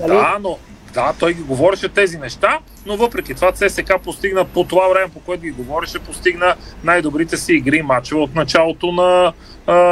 [0.00, 0.12] Нали?
[0.12, 0.58] Да, но
[0.94, 5.20] да, той ги говореше тези неща, но въпреки това ЦСК постигна по това време, по
[5.20, 9.32] което ги говореше, постигна най-добрите си игри и мачове от началото на,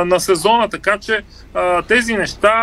[0.04, 0.68] на сезона.
[0.68, 1.20] Така че
[1.88, 2.54] тези неща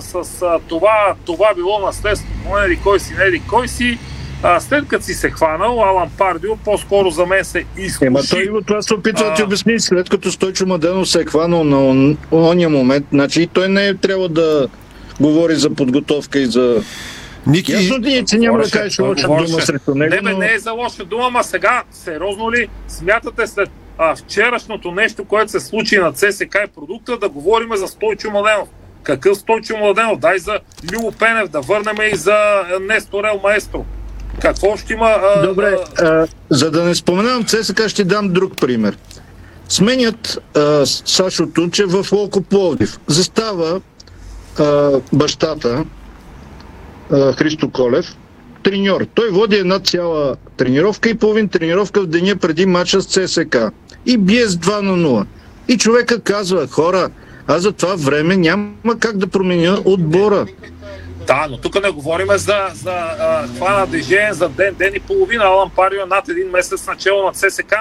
[0.00, 3.98] с това, това било наследство, не еди кой си, не еди кой си,
[4.42, 8.06] а, след като си се хванал, Алан Пардио по-скоро за мен се изкуши.
[8.06, 9.80] Ема той го това се опитва да ти обясни.
[9.80, 13.86] След като Стойчо Младенов се е хванал на он- ония момент, значи и той не
[13.86, 14.68] е трябва да
[15.20, 16.82] говори за подготовка и за...
[17.46, 20.38] Ники, Ясно ти е, че няма да кажеш лоша дума срещу него, Не, бе, но...
[20.38, 25.50] не е за лоша дума, ма сега, сериозно ли смятате след а, вчерашното нещо, което
[25.50, 28.68] се случи на ЦСК и продукта, да говорим за Стойчо Младенов?
[29.02, 30.18] Какъв Стойчо Младенов?
[30.18, 30.58] Дай за
[30.92, 33.84] Любо Пенев да върнем и за а, Нестор Ел Маестро.
[34.40, 35.06] Какво ще има?
[35.06, 38.96] А, Добре, а, за да не споменавам ЦСКА, ще дам друг пример.
[39.68, 42.98] Сменят а, Сашо Тунчев в Локо Пловдив.
[43.06, 43.80] Застава
[44.58, 45.84] а, бащата
[47.12, 48.16] а, Христо Колев,
[48.62, 49.06] треньор.
[49.14, 53.56] Той води една цяла тренировка и половин тренировка в деня преди матча с ЦСК.
[54.06, 55.26] И бие с 2 на 0.
[55.68, 57.10] И човека казва, хора,
[57.46, 60.46] аз за това време няма как да променя отбора.
[61.26, 65.44] Да, но тук не говорим за, за а, хвана движение за ден, ден и половина.
[65.44, 67.74] Алан Парио е над един месец начало на ЦСК.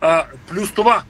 [0.00, 1.02] А, плюс това,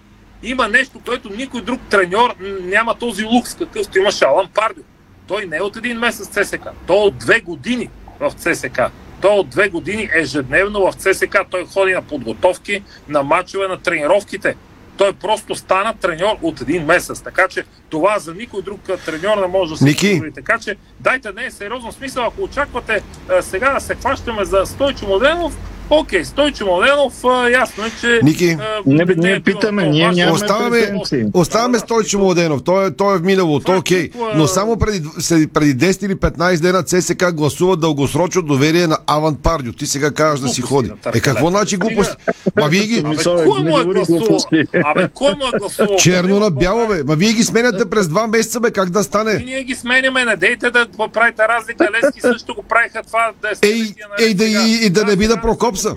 [0.42, 4.83] има нещо, което никой друг треньор няма този лукс, какъвто имаше Алан Пардио.
[5.26, 6.68] Той не е от един месец в ЦСК.
[6.87, 8.80] Той е от две години в ЦСК.
[9.20, 11.37] Той е от две години ежедневно в ЦСК.
[11.50, 14.56] Той ходи на подготовки, на матчове, на тренировките.
[14.96, 17.20] Той просто стана треньор от един месец.
[17.20, 20.10] Така че това за никой друг треньор не може да се Ники.
[20.10, 20.32] позволи.
[20.32, 22.24] Така че дайте не е сериозно смисъл.
[22.24, 25.56] Ако очаквате а, сега да се хващаме за Стойчо Младенов,
[25.90, 27.14] окей, Стойчо Младенов,
[27.53, 28.20] ясно е, че...
[28.23, 28.57] Ники.
[28.61, 31.25] а, Не, бе, не е питаме, ние нямаме Оставаме, претенции.
[31.35, 32.62] оставаме Стойчо Младенов.
[32.62, 34.11] Той, е- той е в миналото, окей.
[34.35, 35.03] Но само преди,
[35.49, 39.73] преди 10 или 15 дена ЦСК гласува дългосрочно доверие на Аван Пардио.
[39.73, 40.92] Ти сега казваш да си ходи.
[41.07, 42.16] Е, какво значи глупост?
[42.57, 42.99] Ма вие ги...
[42.99, 44.38] Абе, кой му е гласувал?
[44.85, 45.97] Абе, кой му е гласувал?
[45.97, 47.03] Черно на бяло, бе.
[47.03, 48.70] Ма вие ги сменяте през два месеца, бе.
[48.70, 49.42] Как да И стане?
[49.47, 51.88] ние ги сменяме, не дейте да правите разлика.
[51.94, 53.31] Лески също го правиха това.
[53.42, 55.40] Да е Ей, ей, да, и, и да не би да
[55.74, 55.96] прокопса.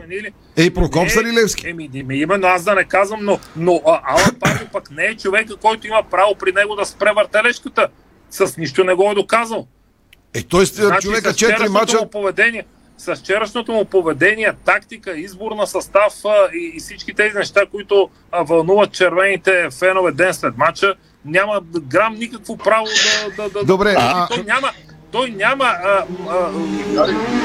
[0.57, 1.69] Ей, прокопса ли Левски?
[1.69, 5.17] Еми, еми, именно аз да не казвам, но, но а, Алан Пардио пък не е
[5.17, 7.87] човека, който има право при него да спре въртележката.
[8.29, 9.67] С нищо не го е доказал.
[10.33, 10.65] Е, той
[11.01, 11.97] човека с 4 вчерашното мача...
[11.97, 12.65] му поведение,
[12.97, 18.09] с вчерашното му поведение, тактика, избор на състав а, и, и всички тези неща, които
[18.31, 23.43] а, вълнуват червените фенове ден след мача, няма грам никакво право да...
[23.43, 24.71] да, да Добре, да, а- той няма...
[25.11, 25.65] Той няма.
[25.65, 26.51] А, а,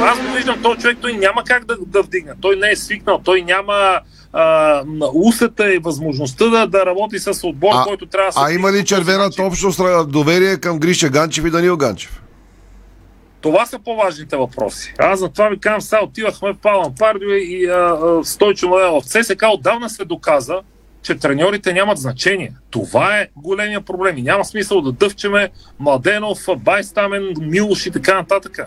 [0.01, 2.33] аз го виждам, този човек, той няма как да, да вдигне.
[2.41, 4.01] Той не е свикнал, той няма
[4.33, 4.83] а,
[5.15, 8.39] усета и възможността да, да работи с отбор, А, който трябва да се.
[8.43, 12.23] а има ли червената общност доверие към Гриша Ганчев и Данил Ганчев?
[13.41, 14.95] Това са по-важните въпроси.
[14.99, 19.05] Аз за това ви казвам, сега отивахме в Палан Пардио и а, а, Стойчо Младенов.
[19.05, 20.61] В ЦСК отдавна се доказа,
[21.03, 22.53] че треньорите нямат значение.
[22.71, 24.19] Това е големия проблем.
[24.19, 28.59] И няма смисъл да дъвчеме Младенов, Байстамен, Милош и така нататък.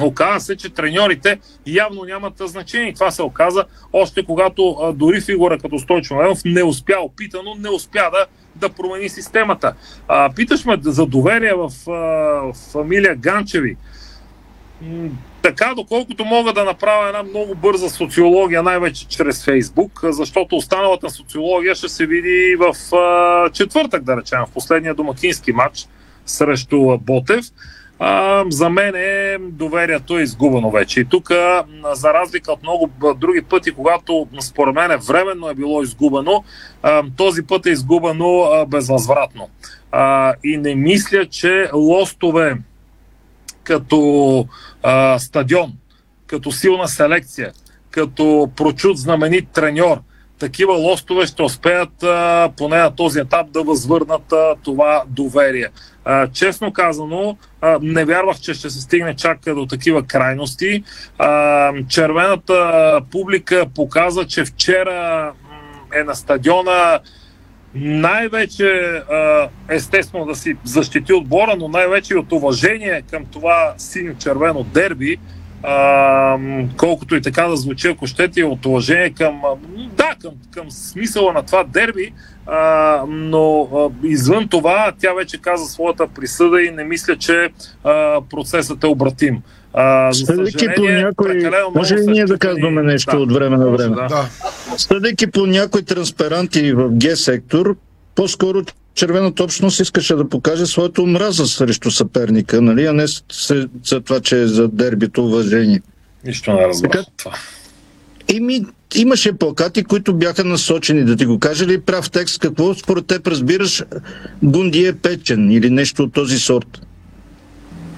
[0.00, 2.94] Оказва се, че треньорите явно нямат значение.
[2.94, 7.68] Това се оказа още когато а, дори фигура като Стойчо Младенов не успя, опитано не
[7.68, 8.26] успя да,
[8.56, 9.74] да промени системата.
[10.08, 13.76] А, питаш ме за доверие в а, фамилия Ганчеви.
[15.46, 21.74] Така, доколкото мога да направя една много бърза социология, най-вече чрез Фейсбук, защото останалата социология
[21.74, 25.86] ще се види в а, четвъртък, да речем, в последния домакински матч
[26.26, 27.44] срещу Ботев.
[27.98, 31.00] А, за мен е доверието е изгубено вече.
[31.00, 31.30] И тук,
[31.92, 36.44] за разлика от много други пъти, когато според мен е временно е било изгубено,
[36.82, 39.48] а, този път е изгубено а, безвъзвратно.
[39.92, 42.56] А, и не мисля, че лостове
[43.66, 44.46] като
[44.82, 45.72] а, стадион,
[46.26, 47.52] като силна селекция,
[47.90, 49.98] като прочут знаменит треньор,
[50.38, 55.68] такива лостове ще успеят а, поне на този етап да възвърнат а, това доверие.
[56.04, 60.84] А, честно казано, а, не вярвах, че ще се стигне чак до такива крайности.
[61.18, 65.32] А, червената публика показа, че вчера
[65.94, 67.00] е на стадиона
[67.80, 69.02] най-вече
[69.68, 75.18] естествено да си защити отбора, но най-вече и от уважение към това синьо-червено дерби,
[76.76, 79.42] колкото и така да звучи, ако щете, от уважение към,
[79.96, 82.12] да, към, към смисъла на това дерби,
[83.08, 83.68] но
[84.02, 87.48] извън това тя вече каза своята присъда и не мисля, че
[88.30, 89.42] процесът е обратим.
[89.78, 91.50] А, Съдейки по някой...
[91.74, 93.18] Може ли ние да казваме нещо Да.
[93.18, 93.96] от време на време?
[93.96, 94.28] да.
[94.76, 97.76] Съдейки по някои транспаранти в Г-сектор,
[98.14, 98.62] по-скоро
[98.94, 102.86] червената общност искаше да покаже своето омраза срещу съперника, нали?
[102.86, 103.04] а не
[103.84, 105.80] за това, че е за дербито уважение.
[106.24, 107.32] Нищо не разбрах Така- това.
[108.28, 111.04] Еми, имаше плакати, които бяха насочени.
[111.04, 112.38] Да ти го кажа ли прав текст?
[112.38, 113.84] Какво според теб разбираш
[114.42, 116.85] Гунди е печен или нещо от този сорт?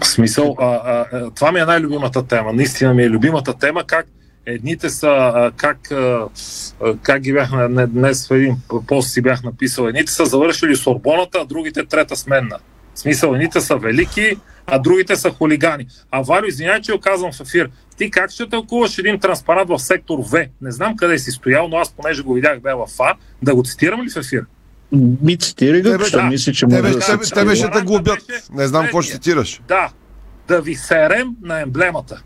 [0.01, 2.53] В смисъл, а, а, това ми е най-любимата тема.
[2.53, 4.07] Наистина ми е любимата тема, как
[4.47, 6.29] едните са, а, как, а,
[7.03, 7.51] как ги бях,
[7.89, 8.57] днес в един
[8.87, 12.59] пост си бях написал, едните са завършили Сорбоната, а другите трета сменна.
[12.95, 15.87] В смисъл, едните са велики, а другите са хулигани.
[16.11, 17.71] А Валю, извинявай, че го казвам в ефир.
[17.97, 20.47] Ти как ще тълкуваш един транспарант в сектор В?
[20.61, 23.63] Не знам къде си стоял, но аз понеже го видях бе в А, да го
[23.63, 24.45] цитирам ли в ефир?
[24.93, 26.23] Ми цитири го, що да.
[26.23, 27.81] мисли, че Тебе, може да тебе, се тебе ще цитира.
[27.81, 28.19] те глобят.
[28.53, 29.61] Не знам какво ще цитираш.
[29.69, 29.91] Да,
[30.49, 32.23] да ви серем на емблемата.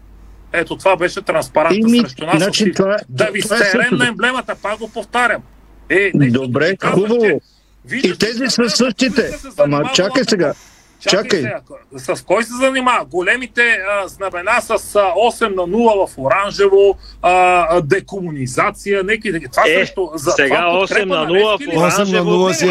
[0.52, 2.36] Ето това беше транспаранта срещу нас.
[2.36, 3.96] значи това е- да ви това е серем същото.
[3.96, 5.42] на емблемата, пак го повтарям.
[5.90, 7.20] Е, не, Добре, хубаво.
[7.20, 9.34] че И тези са същите.
[9.58, 10.54] Ама чакай сега.
[11.10, 11.40] Чакай.
[11.40, 11.60] сега.
[11.96, 13.04] С кой се занимава?
[13.04, 19.32] Големите а, знамена с а, 8 на 0 в оранжево, а, декомунизация, неки.
[19.50, 20.08] Това Е, срещу...
[20.14, 21.76] За сега това 8 подкрепа на 0 Левски ли?
[21.76, 22.68] в 8 на 0 си е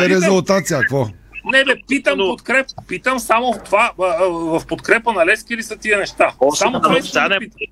[0.67, 0.79] сега.
[0.79, 1.07] Какво?
[1.45, 5.97] Не, бе, питам, подкреп, питам само в това, в подкрепа на Лески ли са тия
[5.97, 6.33] неща?
[6.55, 7.67] Само това искам да питам.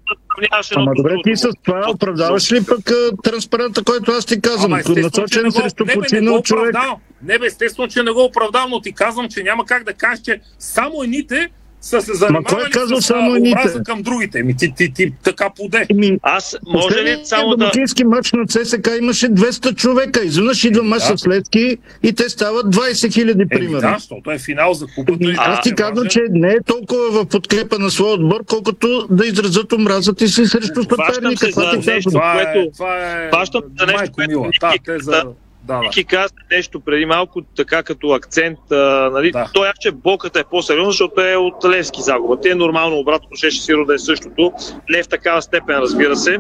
[0.76, 4.74] Ама добре, ти с това оправдаваш ли пък а, транспаранта, който аз ти казвам?
[4.74, 6.76] Ама Насочен не срещу не, не починал човек.
[7.24, 10.24] Не бе, естествено, че не го оправдавам, но ти казвам, че няма как да кажеш,
[10.24, 11.49] че само едните
[11.82, 14.44] са се занимавали е казал с само омраза към другите.
[14.44, 15.88] Ми ти, ти, ти, така поде.
[16.22, 17.58] Аз може ли само да...
[17.58, 20.24] домакински матч на ЦСК имаше 200 човека.
[20.24, 21.18] Изведнъж идва мач Да.
[21.18, 23.82] с Левски и те стават 20 хиляди, примерно.
[23.82, 25.24] да, защото е финал за купата.
[25.24, 29.08] и Аз ти е казвам, че не е толкова в подкрепа на своя отбор, колкото
[29.10, 31.50] да изразят омразата си срещу съперника.
[31.52, 32.12] Това нещо, казвам.
[32.12, 35.24] Това е, това е Хващам се за нещо, което Да, те за...
[35.70, 35.80] Да.
[35.80, 38.59] Ники каза нещо преди малко, така като акцент.
[38.72, 39.32] А, нали?
[39.32, 39.49] Да.
[39.53, 42.41] Той че болката е по-сериозна, защото е от Левски загуба.
[42.41, 44.53] Те е нормално, обратно ще сигурно да е същото.
[44.89, 46.39] Не в такава степен, разбира се.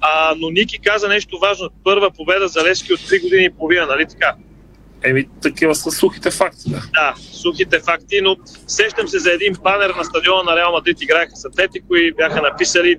[0.00, 1.68] А, но Ники каза нещо важно.
[1.84, 4.34] Първа победа за Левски от 3 години и половина, нали така?
[5.04, 6.70] Еми, такива са сухите факти.
[6.70, 6.82] Да.
[6.92, 11.36] Да, сухите факти, но сещам се за един банер на стадиона на Реал Мадрид, играеха
[11.36, 12.96] с Атлетико и бяха написали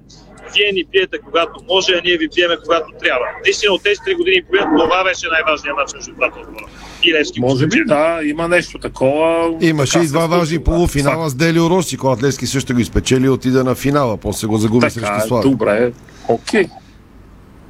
[0.55, 3.25] вие ни пиете когато може, а ние ви пиеме когато трябва.
[3.45, 6.65] Наистина от тези 3 години и половина това беше най-важният мач между двата отбора.
[7.03, 9.57] И Левски Може би, да, има нещо такова.
[9.61, 10.63] Имаше и два важни да.
[10.63, 14.57] полуфинала с Делио Роси, когато Лески също го изпечели и отида на финала, после го
[14.57, 15.51] загуби Така, срещу е, Славия.
[15.51, 15.91] добре,
[16.27, 16.65] окей.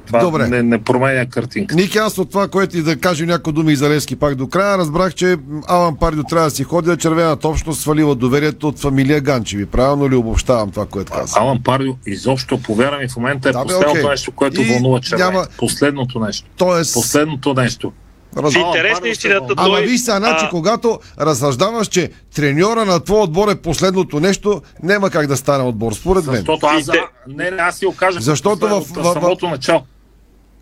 [0.06, 0.46] Това Добре.
[0.46, 1.74] Не, не променя картинка.
[1.74, 4.48] Ники, аз от това, което и да кажем някои думи и за Левски пак до
[4.48, 5.36] края, разбрах, че
[5.66, 9.66] Алан Пардио трябва да си ходи, а червената общност свалила доверието от фамилия Ганчеви.
[9.66, 11.40] Правилно ли обобщавам това, което каза?
[11.40, 14.04] Алан Пардио, изобщо, повярвам ми, в момента е Да, последното окей.
[14.04, 15.24] нещо, което И вълнува червените.
[15.26, 16.48] няма- Последното нещо.
[16.56, 17.92] Тоест, Последното нещо.
[18.36, 18.54] Раз...
[18.54, 19.78] В интерес Пардио на се истината, вълнува.
[19.78, 24.62] Ама виж сега, значи, а, когато разсъждаваш, че треньора на твой отбор е последното нещо,
[24.82, 26.36] няма как да стане отбор, според мен.
[26.36, 26.90] Защото аз, И
[27.28, 29.82] не, не, аз си го кажа Защото от, в- от в- самото начало.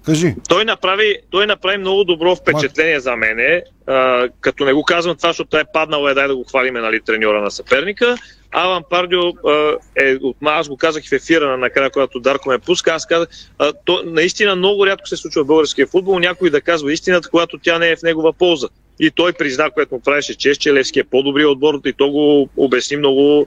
[0.05, 0.35] Кажи.
[0.49, 5.29] той направи, той направи много добро впечатление за мене, а, като не го казвам това,
[5.29, 8.17] защото е паднал, е дай да го хвалиме, нали, треньора на съперника.
[8.53, 12.59] Алан Пардио а, е от аз го казах в ефира на накрая, когато Дарко ме
[12.59, 13.29] пуска, аз казах,
[13.59, 17.59] а, то, наистина много рядко се случва в българския футбол, някой да казва истината, когато
[17.59, 18.69] тя не е в негова полза.
[19.01, 22.49] И той призна, което му правеше чест, че Левски е по-добрият отбор и то го
[22.57, 23.47] обясни много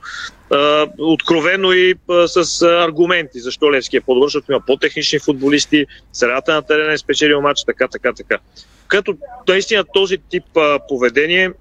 [0.51, 6.53] а, откровено и а, с аргументи, защо Левски е по-добър, защото има по-технични футболисти, средата
[6.53, 8.37] на терена е спечелил матч, така, така, така.
[8.87, 9.17] Като
[9.47, 11.51] наистина този тип а, поведение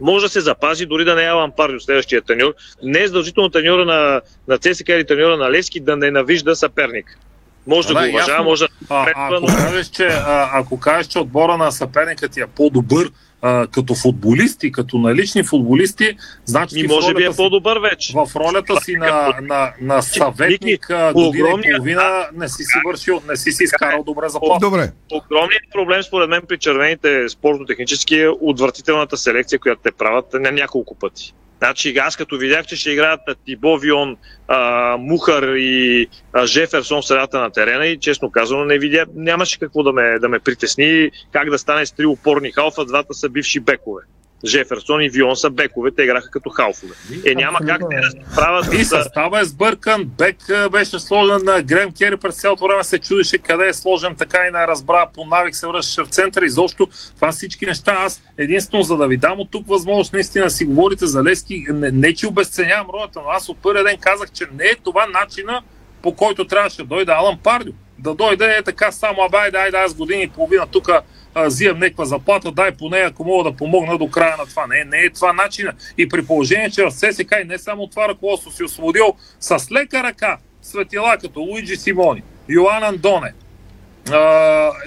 [0.00, 2.54] може да се запази, дори да не е Алан Пардио, следващия треньор.
[2.82, 7.18] Не е задължително треньора на, на ЦСКА или треньора на Левски да ненавижда съперник.
[7.66, 11.06] Може да, Да, го уважава, може да А, ако, но кажеш, че, а, ако кажеш,
[11.06, 13.10] че отбора на съперника ти е по-добър
[13.42, 18.12] а, като футболисти, като налични футболисти, значи ми може би е ролята си- по-добър вече.
[18.12, 23.36] в ролята си на, на, на съветник година и половина не си си вършил, не
[23.36, 24.66] си си изкарал добре заплата.
[24.66, 24.92] Добре.
[25.12, 30.94] Огромният проблем, според мен, при червените спортно-технически е отвратителната селекция, която те правят на няколко
[30.94, 31.34] пъти.
[31.64, 34.16] Значи аз като видях, че ще играят Тибо Вион,
[34.48, 39.58] а, Мухар и а, Жеферсон в средата на терена и честно казано не видя, нямаше
[39.58, 43.28] какво да ме, да ме притесни как да стане с три опорни халфа, двата са
[43.28, 44.02] бивши бекове.
[44.44, 46.94] Жеферсон и Вион са бекове, те играха като халфове.
[47.26, 50.04] Е, няма как те да се правят И състава е сбъркан.
[50.04, 50.36] Бек
[50.72, 54.50] беше сложен на Грем Кери през цялото време се чудеше къде е сложен, така и
[54.50, 55.06] не разбра.
[55.14, 56.44] По навик се връщаше в центъра.
[56.44, 57.92] Изобщо това всички неща.
[57.98, 61.64] Аз единствено за да ви дам от тук възможност наистина си говорите за Лески.
[61.68, 65.06] Не, не че обесценявам ролята, но аз от първия ден казах, че не е това
[65.06, 65.62] начина
[66.04, 67.72] по който трябваше да дойде Алан Пардио.
[67.98, 70.90] Да дойде е така само, абай, дай, дай, аз години и половина тук
[71.36, 74.66] взимам някаква заплата, дай поне ако мога да помогна до края на това.
[74.66, 75.72] Не, не е това начина.
[75.98, 80.02] И при положение, че в ССК и не само това ръководство си освободил с лека
[80.02, 83.32] ръка светила като Луиджи Симони, Йоан Андоне,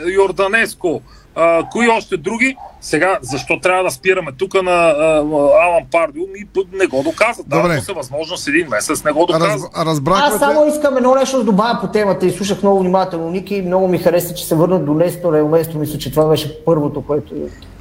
[0.07, 1.01] Йорданеско,
[1.37, 2.55] а, кои още други.
[2.81, 5.17] Сега, защо трябва да спираме тук на а,
[5.65, 6.23] Алан Пардио?
[6.33, 7.43] Ми не го доказа.
[7.47, 7.75] Добре.
[7.75, 9.45] му се възможност един месец, не го доказа.
[9.45, 13.29] Раз, разбрахме, Аз само искам едно нещо да добавя по темата и слушах много внимателно
[13.29, 15.77] Ники и много ми хареса, че се върна до Нестор Елместо.
[15.77, 17.33] Мисля, че това беше първото, което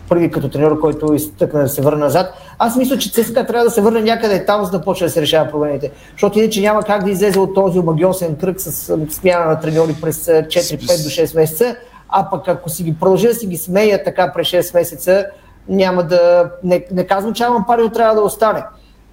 [0.09, 2.35] първи като треньор, който изтъкна да се върне назад.
[2.59, 5.23] Аз мисля, че ЦСКА трябва да се върне някъде там, за да почне да се
[5.23, 5.91] решава проблемите.
[6.13, 10.29] Защото иначе няма как да излезе от този омагиосен кръг с смяна на треньори през
[10.29, 11.77] а, 4-5 до 6 месеца.
[12.09, 15.27] А пък ако си ги продължи да си ги смеят така през 6 месеца,
[15.69, 16.51] няма да...
[16.65, 18.63] Не, не казвам, че Алан Парио трябва да остане.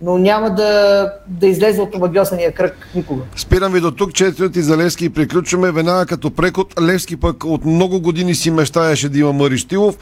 [0.01, 3.21] но няма да, да излезе от омагиосания кръг никога.
[3.35, 5.71] Спирам ви до тук, 4 минути за Левски и приключваме.
[5.71, 9.97] Веднага като прекот, Левски пък от много години си мечтаеше да има Мари Штилов.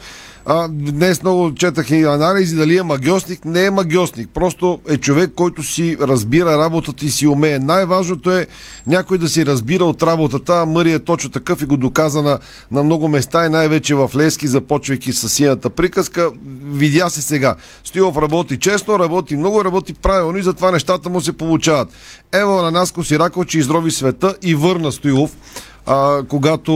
[0.46, 3.44] А, днес много четах и анализи дали е магиосник.
[3.44, 4.28] Не е магиосник.
[4.34, 7.58] Просто е човек, който си разбира работата и си умее.
[7.58, 8.46] Най-важното е
[8.86, 10.66] някой да си разбира от работата.
[10.66, 12.38] Мъри е точно такъв и го доказа на,
[12.70, 16.30] на много места и най-вече в Левски, започвайки с синята приказка.
[16.64, 17.56] Видя се сега.
[17.84, 21.88] Стоилов работи честно, работи много, работи правилно и затова нещата му се получават.
[22.32, 25.36] Ево на Наско Сираков, че изрови света и върна Стоилов
[25.86, 26.72] а, когато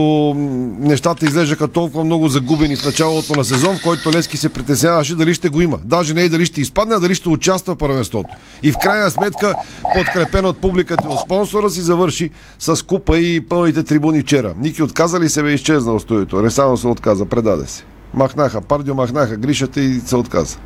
[0.79, 5.33] нещата излежаха толкова много загубени в началото на сезон, в който Лески се притесняваше дали
[5.33, 5.79] ще го има.
[5.83, 8.29] Даже не и дали ще изпадне, а дали ще участва в първенството.
[8.63, 9.55] И в крайна сметка,
[9.95, 12.29] подкрепен от публиката и от спонсора си, завърши
[12.59, 14.53] с купа и пълните трибуни вчера.
[14.57, 16.43] Ники отказа ли се бе изчезна от студиото?
[16.43, 17.83] Ресано се отказа, предаде се.
[18.13, 20.59] Махнаха, Пардио махнаха гришата и се отказа.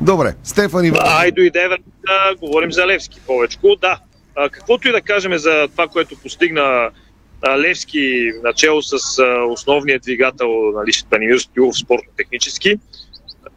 [0.00, 1.00] Добре, Стефан Иван.
[1.04, 1.76] Ай, дойде да
[2.40, 3.58] говорим за Левски повече.
[3.80, 3.98] Да,
[4.36, 6.90] а, каквото и да кажем за това, което постигна
[7.48, 8.96] Левски начало с
[9.48, 12.78] основния двигател нали, Станимир Стоилов спортно-технически,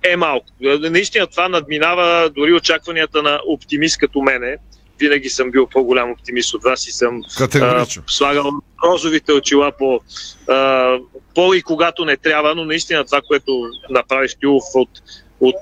[0.03, 0.45] е малко.
[0.79, 4.57] Наистина това надминава дори очакванията на оптимист като мене.
[4.99, 7.21] Винаги съм бил по-голям оптимист от вас и съм
[7.61, 8.51] а, слагал
[8.83, 9.99] розовите очила по,
[10.47, 10.97] а,
[11.35, 14.89] по и когато не трябва, но наистина това, което направи Стилов от,
[15.39, 15.55] от,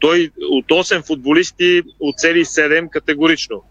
[0.00, 3.62] той, от 8 футболисти оцели 7 категорично.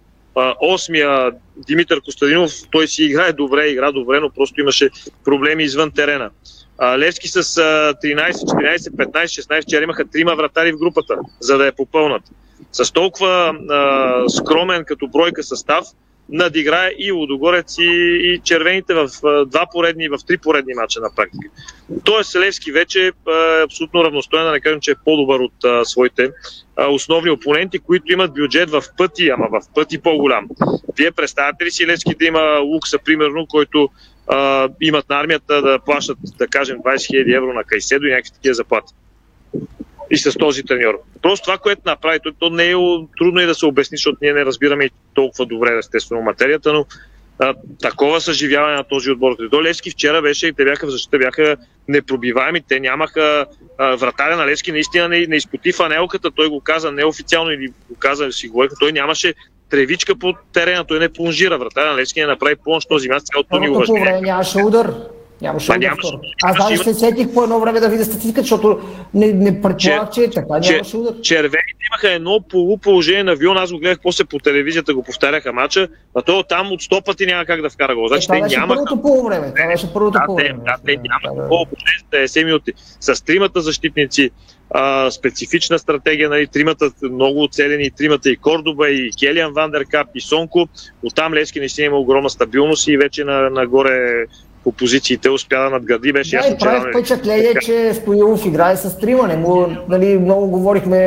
[0.61, 4.89] Осмия Димитър Костадинов, той си играе добре, игра добре, но просто имаше
[5.25, 6.29] проблеми извън терена.
[6.97, 11.65] Левски с а, 13, 14, 15, 16, вчера имаха трима вратари в групата, за да
[11.65, 12.23] я попълнат.
[12.71, 15.85] С толкова а, скромен като бройка състав,
[16.33, 17.83] надиграе и Лудогорец и,
[18.23, 19.09] и червените в
[19.45, 21.47] два поредни, в три поредни мача на практика.
[22.03, 23.11] Тоест Левски вече е
[23.63, 26.31] абсолютно равностоен, да не кажем, че е по-добър от а, своите
[26.75, 30.47] а, основни опоненти, които имат бюджет в пъти, ама в пъти по-голям.
[30.97, 33.89] Вие представяте ли си Левски да има Лукса, примерно, който
[34.27, 38.31] а, имат на армията да плащат, да кажем, 20 000 евро на Кайседо и някакви
[38.31, 38.93] такива заплати?
[40.13, 40.99] И с този треньор.
[41.21, 42.75] Просто това, което направи, то, то не е
[43.17, 46.85] трудно и да се обясни, защото ние не разбираме и толкова добре, естествено, материята, но
[47.39, 49.35] а, такова съживяване на този отбор.
[49.51, 51.57] До Левски вчера беше, те бяха в защита, бяха
[51.87, 53.45] непробиваеми, те нямаха
[53.77, 57.95] а, вратаря на Левски, наистина не, не изпоти фанелката, той го каза неофициално или го
[57.99, 59.33] каза си говориха, той нямаше
[59.69, 61.57] тревичка по терена, той не плонжира.
[61.57, 64.21] Вратаря на Левски не направи плонж този място, цялото ни уважение.
[64.21, 64.93] нямаше удар.
[65.43, 66.19] Нямаше Ма удар.
[66.43, 68.79] Аз даже се сетих по едно време да видя статистиката, защото
[69.13, 70.59] не, не предполагах, че е така.
[70.59, 71.13] Нямаше удар.
[71.21, 75.87] червените имаха едно полуположение на Вион, аз го гледах после по телевизията, го повтаряха мача,
[76.15, 78.07] а то там от 100 пъти няма как да вкара гол.
[78.07, 79.53] Значи Това те беше нямаха първото полувреме.
[79.55, 80.59] Това беше първото да, полувреме.
[80.65, 81.75] да, те нямат гол по
[82.17, 82.73] 50 минути.
[82.99, 84.31] С тримата защитници,
[84.69, 90.67] а, специфична стратегия, нали, тримата много оцелени, тримата и Кордоба, и Келиан Вандеркап, и Сонко.
[91.03, 94.25] Оттам Левски наистина има огромна стабилност и вече на, нагоре
[94.63, 96.13] по позициите успя да надгради.
[96.13, 99.27] Беше Да, ясно, и прави че- впечатление, че Стоилов играе с трима.
[99.27, 100.99] Не му, нали, много говорихме,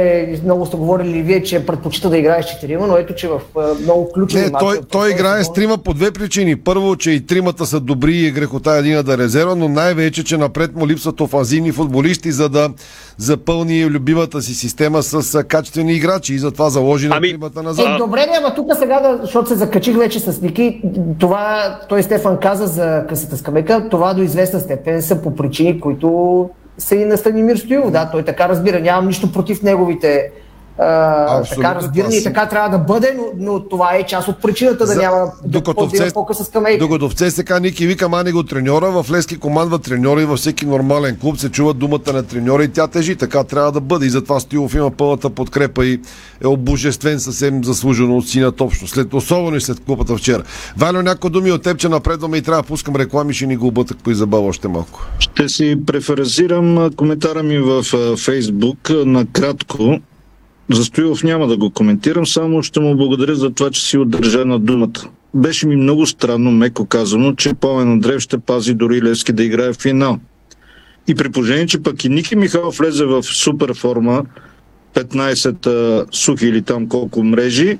[0.44, 3.40] много сте говорили и вие, че предпочита да играе с четирима, но ето, че в
[3.80, 6.56] много ключови Не, той, мачове- той играе с трима по две причини.
[6.56, 10.36] Първо, че и тримата са добри и е грехота един да резерва, но най-вече, че
[10.36, 12.70] напред му липсват офанзивни футболисти, за да
[13.18, 17.86] запълни любимата си система с качествени играчи и затова заложи на тримата назад.
[17.88, 20.82] Е, добре, не, ама тук сега, да, защото се закачих вече с Ники,
[21.18, 26.50] това, той Стефан каза за късата скамейка, това до известна степен са по причини, които
[26.78, 27.90] са и на Станимир Стоилов.
[27.90, 30.30] Да, той така разбира, нямам нищо против неговите
[30.78, 34.42] а, Абсолютно, така разбиране и така трябва да бъде, но, но това е част от
[34.42, 36.78] причината да За- няма да, докато да по-къса скамейка.
[36.78, 40.66] Докато в ЦСКА Ники вика мани го треньора, в Лески командва треньора и във всеки
[40.66, 43.16] нормален клуб се чува думата на треньора и тя тежи.
[43.16, 46.00] Така трябва да бъде и затова Стилов има пълната подкрепа и
[46.44, 48.94] е обожествен съвсем заслужено от синята общност.
[48.94, 50.42] След, особено и след клубата вчера.
[50.76, 53.66] Валю, някои думи от теб, че напредваме и трябва да пускам реклами, ще ни го
[53.66, 55.06] обътък по Изабел още малко.
[55.18, 57.82] Ще си преферензирам а, коментара ми в
[58.16, 59.98] Фейсбук накратко.
[60.70, 64.44] За Стоилов няма да го коментирам, само ще му благодаря за това, че си удържа
[64.44, 65.00] на думата.
[65.34, 69.72] Беше ми много странно, меко казано, че Пламен Андреев ще пази дори Левски да играе
[69.72, 70.18] в финал.
[71.08, 74.22] И при положение, че пък и Ники Михайлов влезе в супер форма,
[74.94, 77.78] 15 а, сухи или там колко мрежи,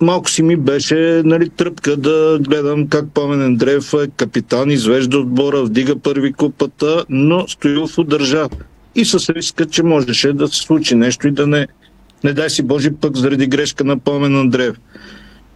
[0.00, 5.62] малко си ми беше нали, тръпка да гледам как Пламен Андреев е капитан, извежда отбора,
[5.62, 8.48] вдига първи купата, но Стоилов удържа.
[8.94, 11.66] И с риска, че можеше да се случи нещо и да не,
[12.24, 14.76] не дай си Божи пък заради грешка на Пламен Андреев.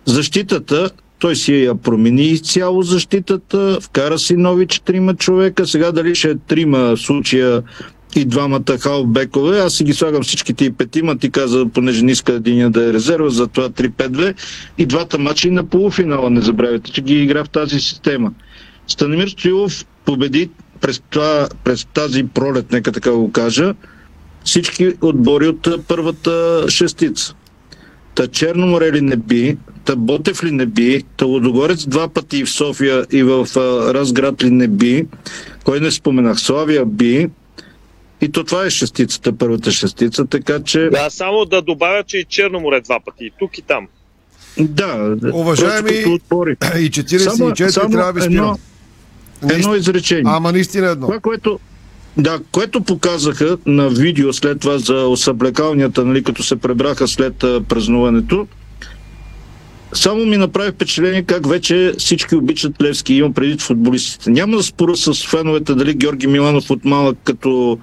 [0.05, 6.31] Защитата, той си я промени изцяло защитата, вкара си нови четирима човека, сега дали ще
[6.31, 7.63] е трима случая
[8.17, 9.59] и двамата халбекове.
[9.59, 11.19] Аз си ги слагам всичките и петима.
[11.19, 14.35] Ти каза, понеже не иска един да е резерва, затова 3-5-2.
[14.79, 18.33] И двата мача и на полуфинала, не забравяйте, че ги игра в тази система.
[18.87, 20.51] Станимир Стоилов победи
[20.81, 23.75] през, това, през тази пролет, нека така го кажа,
[24.45, 27.35] всички отбори от първата шестица.
[28.15, 32.45] Та Черно море ли не би, та Ботев ли не би, та Лодогорец два пъти
[32.45, 35.07] в София и в а, Разград ли не би,
[35.65, 37.29] кой не споменах, Славия би,
[38.21, 40.89] и то това е шестицата, първата шестица, така че...
[40.93, 43.89] Да, само да добавя, че и Черно море два пъти, и тук и там.
[44.59, 46.05] Да, Уважаеми и
[46.91, 48.57] 44 трябва да ви спирам.
[49.43, 50.25] Едно, едно изречение.
[50.27, 51.07] Ама наистина едно.
[51.07, 51.61] Това, което,
[52.19, 57.61] да, което показаха на видео след това за съблекалнията, нали, като се пребраха след а,
[57.69, 58.47] празнуването,
[59.93, 64.31] само ми направи впечатление как вече всички обичат Левски, имам предвид футболистите.
[64.31, 67.79] Няма да спора с феновете дали Георги Миланов от малък като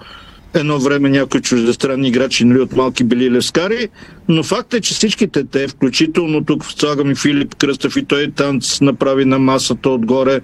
[0.53, 3.89] едно време някои чуждестранни играчи нали, от малки били левскари,
[4.27, 8.81] но факт е, че всичките те, включително тук слагам и Филип Кръстев и той танц
[8.81, 10.39] направи на масата отгоре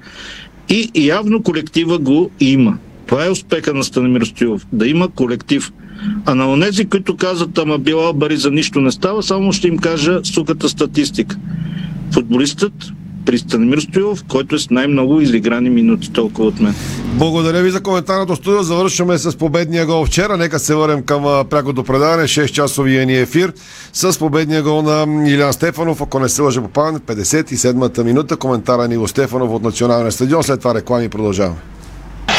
[0.70, 2.78] и явно колектива го има.
[3.06, 4.68] Това е успеха на Станимир Стоилов.
[4.74, 5.72] Да има колектив.
[6.26, 9.78] А на онези, които казват, ама била бари за нищо не става, само ще им
[9.78, 11.38] кажа суката статистика.
[12.14, 12.74] Футболистът
[13.26, 16.76] при Станимир Стоилов, който е с най-много изиграни минути, толкова от мен.
[17.14, 18.64] Благодаря ви за коментарното студио.
[18.64, 20.38] Завършваме с победния гол вчера.
[20.38, 22.24] Нека се върнем към прякото предаване.
[22.24, 23.54] 6-часовия ни ефир
[23.94, 26.02] с победния гол на Илян Стефанов.
[26.02, 28.38] Ако не се лъжа по памет, 57-та минута.
[28.38, 30.44] Коментара ни Иво Стефанов от Националния стадион.
[30.44, 31.58] След това реклами продължаваме.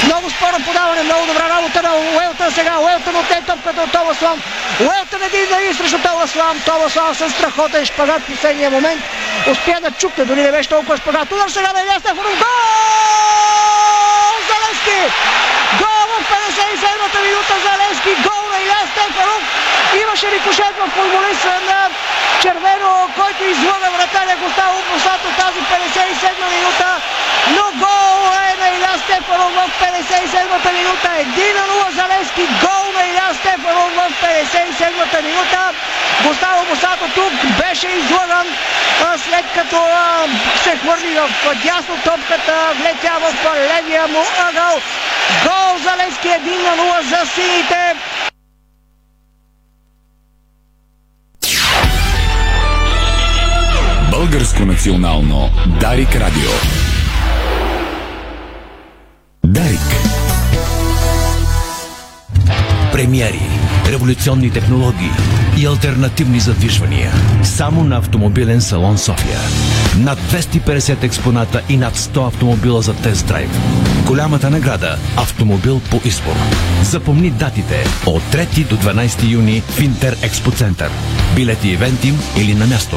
[0.04, 2.78] Много споро подаване, много добра работа на Уелтън сега.
[2.78, 4.42] Уелтън отне топката от Томас Лам.
[4.80, 6.60] Уелтън един да и срещу Томас Лам.
[6.66, 9.02] Томас Лам с страхотен шпагат в последния момент.
[9.50, 11.32] Успя да чукне, дори не беше толкова шпагат.
[11.32, 12.38] Удар сега на Илян Стефанов.
[12.38, 12.72] Гол!
[14.48, 15.00] Залески!
[15.78, 18.22] Гол в 57-та минута Залески.
[18.22, 18.41] Гол.
[20.00, 21.88] Имаше рикошет в футболиста на
[22.42, 26.88] Червено, който излъга вратаря Густаво Посато тази 57-та минута.
[27.56, 28.18] Но гол
[28.48, 31.08] е на Илян Стефанов в 57-та минута.
[31.08, 32.44] 1 на 0 Залески.
[32.64, 35.60] Гол на Илян Стефанов в 57-та минута.
[36.24, 38.46] Густаво Посато тук беше излъган
[39.16, 40.26] след като а,
[40.64, 44.80] се хвърли в дясно топката, влетя в левия му ъгъл.
[45.44, 47.96] Гол за Левски 1 на 0 за сините.
[54.22, 55.50] Българско национално
[55.80, 56.50] Дарик Радио.
[59.44, 59.80] Дарик.
[62.92, 63.42] Премиери,
[63.86, 65.10] революционни технологии
[65.58, 67.12] и альтернативни задвижвания.
[67.42, 69.38] Само на автомобилен салон София.
[69.98, 73.50] Над 250 експоната и над 100 автомобила за тест драйв.
[74.06, 76.36] Голямата награда– автомобил по избор.
[76.82, 80.90] Запомни датите от 3 до 12 юни в Интер Експо Център.
[81.36, 82.96] Билети ивентим или на място.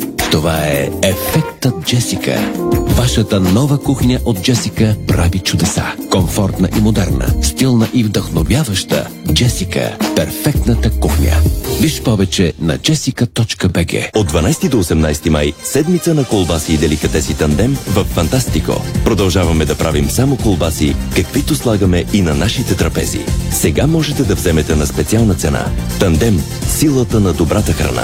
[0.31, 2.51] Това е Ефектът Джесика.
[2.87, 5.85] Вашата нова кухня от Джесика прави чудеса.
[6.11, 9.07] Комфортна и модерна, стилна и вдъхновяваща.
[9.33, 11.31] Джесика– перфектната кухня.
[11.81, 17.77] Виж повече на jessica.bg От 12 до 18 май седмица на колбаси и деликатеси тандем
[17.87, 18.81] в Фантастико.
[19.05, 23.25] Продължаваме да правим само колбаси, каквито слагаме и на нашите трапези.
[23.51, 25.65] Сега можете да вземете на специална цена.
[25.99, 28.03] Тандем– силата на добрата храна.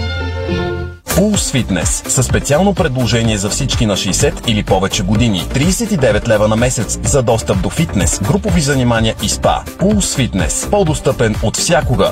[1.21, 5.41] Pulse Fitness със специално предложение за всички на 60 или повече години.
[5.53, 9.63] 39 лева на месец за достъп до фитнес, групови занимания и спа.
[9.79, 10.69] Pulse Fitness.
[10.69, 12.11] По-достъпен от всякога.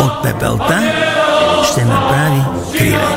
[0.00, 0.92] от пепелта
[1.72, 2.42] ще направи
[2.78, 3.16] криле.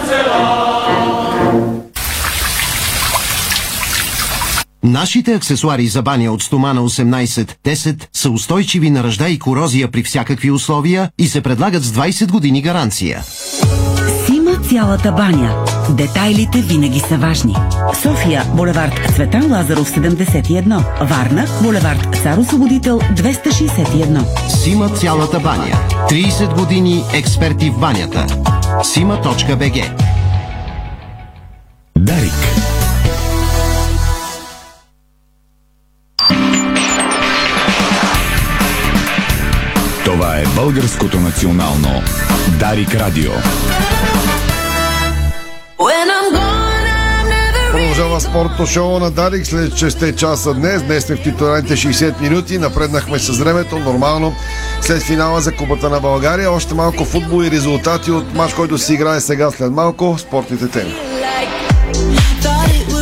[4.84, 10.52] Нашите аксесуари за баня от стомана 18-10 са устойчиви на ръжда и корозия при всякакви
[10.52, 13.24] условия и се предлагат с 20 години гаранция.
[14.74, 15.66] Цялата баня.
[15.90, 17.56] Детайлите винаги са важни.
[18.02, 21.06] София, булевард Цветан Лазаров 71.
[21.10, 24.50] Варна, булевард Цар Освободител 261.
[24.50, 25.78] Сима цялата баня.
[26.10, 28.26] 30 години експерти в банята.
[28.84, 30.04] Сима.бг
[31.98, 32.34] Дарик.
[40.06, 42.02] Това е българското национално
[42.60, 43.32] Дарик Радио.
[47.72, 50.84] Продължава спортно шоу на Дарик след 6 часа днес.
[50.84, 52.58] Днес сме в титуларните 60 минути.
[52.58, 54.36] Напреднахме с времето, нормално.
[54.82, 56.52] След финала за Купата на България.
[56.52, 60.16] Още малко футбол и резултати от матч, който се играе сега след малко.
[60.18, 60.96] Спортните теми.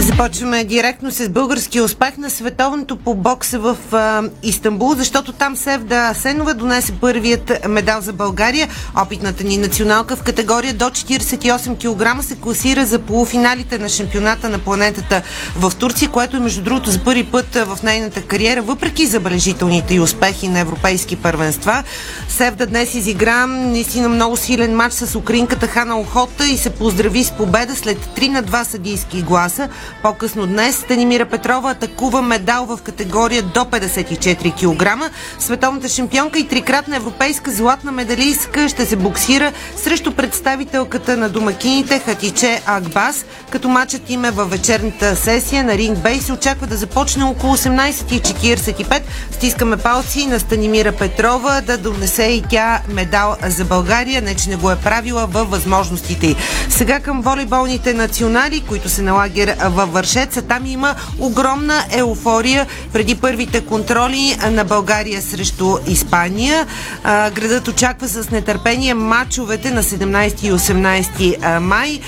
[0.02, 6.10] Започваме директно с български успех на световното по бокса в а, Истанбул, защото там Севда
[6.10, 8.68] Асенова донесе първият медал за България.
[9.02, 14.60] Опитната ни националка в категория до 48 кг се класира за полуфиналите на шампионата на
[14.60, 15.22] планетата
[15.56, 20.00] в Турция, което е между другото за първи път в нейната кариера, въпреки забележителните и
[20.00, 21.84] успехи на европейски първенства.
[22.30, 27.32] Севда днес изигра наистина много силен матч с украинката Хана Охота и се поздрави с
[27.32, 29.70] победа след 3 на 2 съдийски гласа.
[30.04, 35.12] По-късно днес Станимира Петрова атакува медал в категория до 54 кг.
[35.40, 42.62] Световната шампионка и трикратна европейска златна медалистка ще се боксира срещу представителката на домакините Хатиче
[42.66, 47.24] Акбас, като матчът им е във вечерната сесия на Ринг Бей се очаква да започне
[47.24, 49.02] около 18.45.
[49.32, 54.56] Стискаме палци на Станимира Петрова да донесе и тя медал за България, не че не
[54.56, 56.36] го е правила във възможностите й.
[56.70, 60.42] Сега към волейболните национали, които се на лагер във Вършеца.
[60.42, 66.68] Там има огромна еуфория преди първите контроли на България срещу Испания.
[67.06, 72.00] Градът очаква с нетърпение матчовете на 17 и 18 май.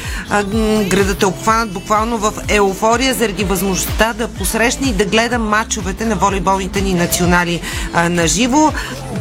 [0.90, 6.16] Градът е обхванат буквално в еуфория заради възможността да посрещне и да гледа матчовете на
[6.16, 7.62] волейболните ни национали
[8.10, 8.72] на живо.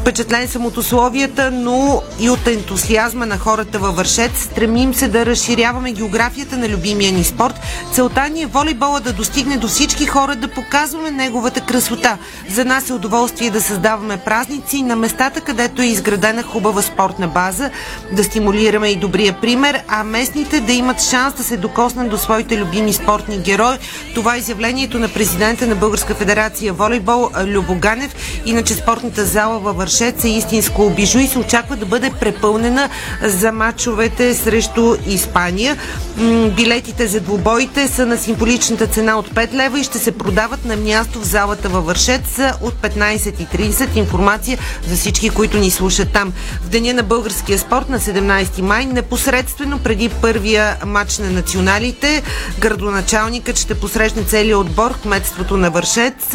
[0.01, 4.31] Впечатлен съм от условията, но и от ентусиазма на хората във Вършец.
[4.43, 7.55] Стремим се да разширяваме географията на любимия ни спорт.
[7.93, 12.19] Целта ни е волейбола да достигне до всички хора, да показваме неговата красота.
[12.51, 17.71] За нас е удоволствие да създаваме празници на местата, където е изградена хубава спортна база,
[18.13, 22.59] да стимулираме и добрия пример, а местните да имат шанс да се докоснат до своите
[22.59, 23.77] любими спортни герои.
[24.15, 28.15] Това е изявлението на президента на Българска федерация волейбол Любо Ганев.
[28.47, 32.89] Иначе спортната зала във Вършец е истинско бижу и се очаква да бъде препълнена
[33.23, 35.77] за матчовете срещу Испания.
[36.57, 40.77] Билетите за двубоите са на символичната цена от 5 лева и ще се продават на
[40.77, 43.97] място в залата във Вършец от 15.30.
[43.97, 46.33] Информация за всички, които ни слушат там.
[46.63, 52.23] В деня на българския спорт на 17 май, непосредствено преди първия матч на националите,
[52.59, 56.35] градоначалникът ще посрещне целият отбор, кметството на Вършец.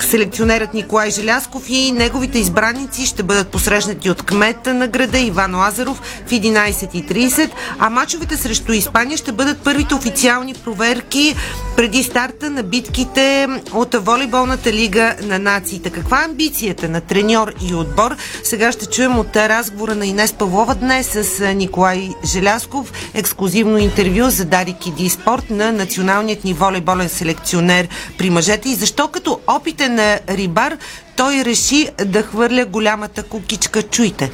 [0.00, 6.02] Селекционерът Николай Желясков и неговите избраници ще бъдат посрещнати от кмета на града Иван Лазаров
[6.26, 11.36] в 11.30, а мачовете срещу Испания ще бъдат първите официални проверки
[11.76, 15.90] преди старта на битките от волейболната лига на нациите.
[15.90, 18.16] Каква е амбицията на треньор и отбор?
[18.44, 22.92] Сега ще чуем от разговора на Инес Павлова днес с Николай Желясков.
[23.14, 27.88] Ексклюзивно интервю за Дари Киди Спорт на националният ни волейболен селекционер
[28.18, 30.76] при мъжете и защо като опитен рибар
[31.16, 33.82] той реши да хвърля голямата кукичка.
[33.82, 34.30] Чуйте.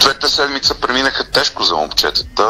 [0.00, 2.44] Двете седмица преминаха тежко за момчетата.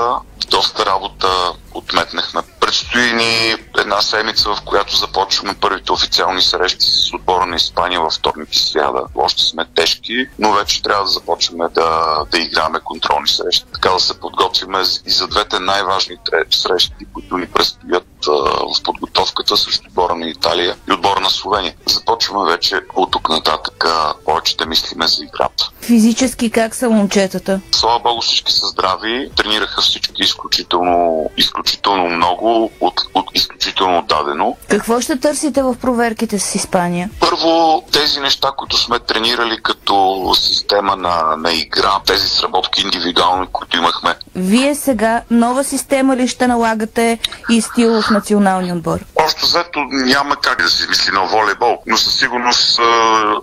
[0.50, 2.40] Доста работа отметнахме.
[2.60, 8.12] Предстои ни една седмица, в която започваме първите официални срещи с отбора на Испания във
[8.12, 9.02] вторник и сряда.
[9.14, 13.64] Още сме тежки, но вече трябва да започваме да, да играме контролни срещи.
[13.74, 16.16] Така да се подготвиме и за двете най-важни
[16.50, 21.74] срещи, които ни предстоят в подготовката срещу отбора на Италия и отбора на Словения.
[21.86, 23.84] Започваме вече от тук нататък
[24.24, 25.70] повече да мислиме за играта.
[25.80, 27.60] Физически как са момчетата?
[27.72, 34.56] Слава Богу всички са здрави, тренираха всички изключително, изключително много, от, от изключително дадено.
[34.68, 37.10] Какво ще търсите в проверките с Испания?
[37.20, 43.76] Първо, тези неща, които сме тренирали като система на, на игра, тези сработки индивидуални, които
[43.76, 47.18] имахме, Вие сега нова система ли ще налагате
[47.50, 48.98] и стил в националния отбор?
[49.16, 52.80] Общо взето няма как да се измисли на волейбол, но със сигурност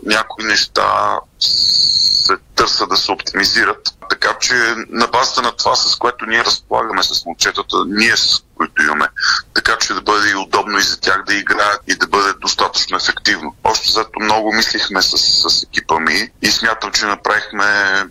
[0.06, 3.96] някои неща се търсят да се оптимизират.
[4.10, 4.54] Така че
[4.90, 9.08] на базата на това, с което ние разполагаме с момчетата, ние с които имаме,
[9.54, 12.98] така че да бъде и удобно и за тях да играят и да бъде достатъчно
[12.98, 13.56] ефективно.
[13.64, 17.66] Още зато много мислихме с, с екипа ми и смятам, че направихме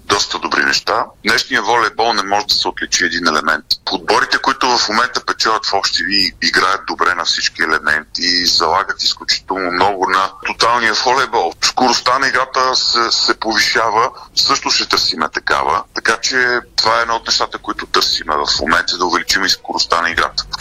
[0.05, 1.05] доста добри неща.
[1.25, 3.65] Днешния волейбол не може да се отличи един елемент.
[3.93, 9.03] Отборите, които в момента печелят в общи ви, играят добре на всички елементи и залагат
[9.03, 11.53] изключително много на тоталния волейбол.
[11.63, 15.84] Скоростта на играта се, се повишава, също ще търсиме такава.
[15.95, 20.03] Така че това е едно от нещата, които търсиме в момента, да увеличим и скоростта
[20.03, 20.45] на играта.
[20.51, 20.57] В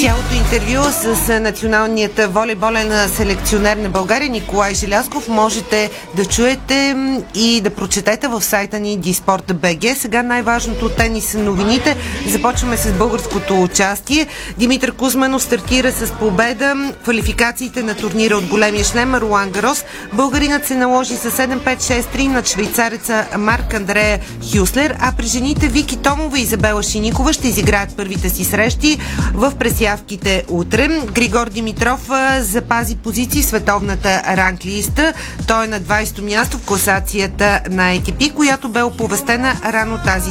[0.00, 0.15] Цялото
[0.52, 6.96] интервю с националният волейболен селекционер на България Николай Желязков можете да чуете
[7.34, 9.94] и да прочетете в сайта ни Disport.bg.
[9.94, 11.96] Сега най-важното от тенис новините.
[12.28, 14.26] Започваме с българското участие.
[14.58, 16.92] Димитър Кузманов стартира с победа.
[17.04, 19.84] Квалификациите на турнира от големия шлем Руан Гарос.
[20.12, 24.20] Българинът се наложи с 7-5-6-3 над швейцареца Марк Андрея
[24.52, 28.98] Хюслер, а при жените Вики Томова и Изабела Шиникова ще изиграят първите си срещи
[29.34, 30.88] в пресявките утре.
[31.12, 32.10] Григор Димитров
[32.40, 35.12] запази позиции в световната ранглиста.
[35.48, 40.30] Той е на 20-то място в класацията на ATP, която бе оповестена рано тази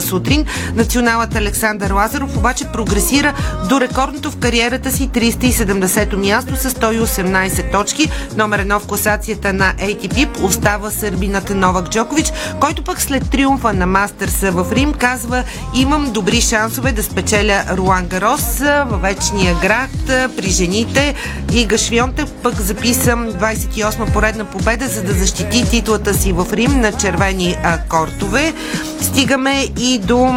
[0.00, 0.44] сутрин.
[0.74, 3.34] Националът Александър Лазаров обаче прогресира
[3.68, 8.10] до рекордното в кариерата си 370-то място с 118 точки.
[8.36, 13.86] Номер едно в класацията на ATP остава сърбината Новак Джокович, който пък след триумфа на
[13.86, 15.44] Мастърса в Рим казва
[15.74, 19.90] имам добри шансове да спечеля Руан Гарос във вечния град
[20.36, 21.14] при жените
[21.52, 26.92] и Гашвионте пък записам 28 поредна победа, за да защити титлата си в Рим на
[26.92, 27.56] червени
[27.88, 28.54] кортове.
[29.00, 30.32] Стигаме и до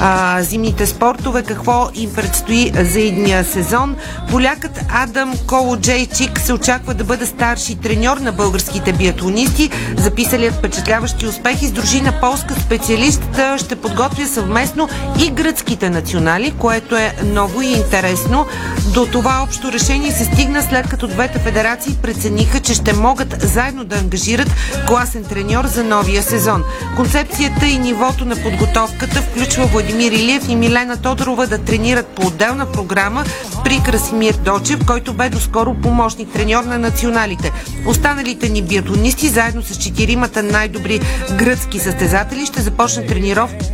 [0.00, 3.96] а, зимните спортове, какво им предстои за едния сезон.
[4.30, 9.70] Полякът Адам Колоджейчик се очаква да бъде старши треньор на българските биатлонисти.
[9.96, 13.22] Записалият впечатляващи успехи с дружина полска специалист
[13.56, 14.88] ще подготвя съвместно
[15.24, 18.46] и гръцките национали, което е ново и интересно.
[18.94, 23.84] До това общо решение се стигна след като двете федерации прецениха, че ще могат заедно
[23.84, 24.50] да ангажират
[24.86, 26.64] класен треньор за новия сезон.
[26.96, 32.72] Концепцията и нивото на подготовката включва Владимир Илиев и Милена Тодорова да тренират по отделна
[32.72, 33.24] програма
[33.64, 37.52] при Красимир Дочев, който бе доскоро помощник треньор на националите.
[37.86, 41.00] Останалите ни биатлонисти, заедно с четиримата най-добри
[41.38, 43.66] гръцки състезатели, ще започнат тренировки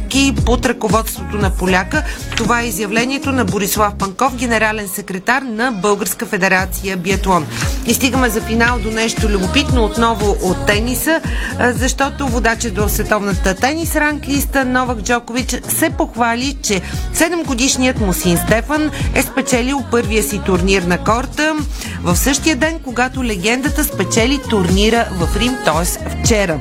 [0.47, 2.03] под ръководството на поляка.
[2.37, 7.47] Това е изявлението на Борислав Панков, генерален секретар на Българска федерация биатлон.
[7.87, 11.21] И стигаме за финал до нещо любопитно отново от тениса,
[11.61, 16.81] защото водачът до световната тенис ранглиста Новак Джокович се похвали, че
[17.15, 21.55] 7-годишният му син Стефан е спечелил първия си турнир на корта
[22.03, 26.11] в същия ден, когато легендата спечели турнира в Рим, т.е.
[26.11, 26.61] вчера.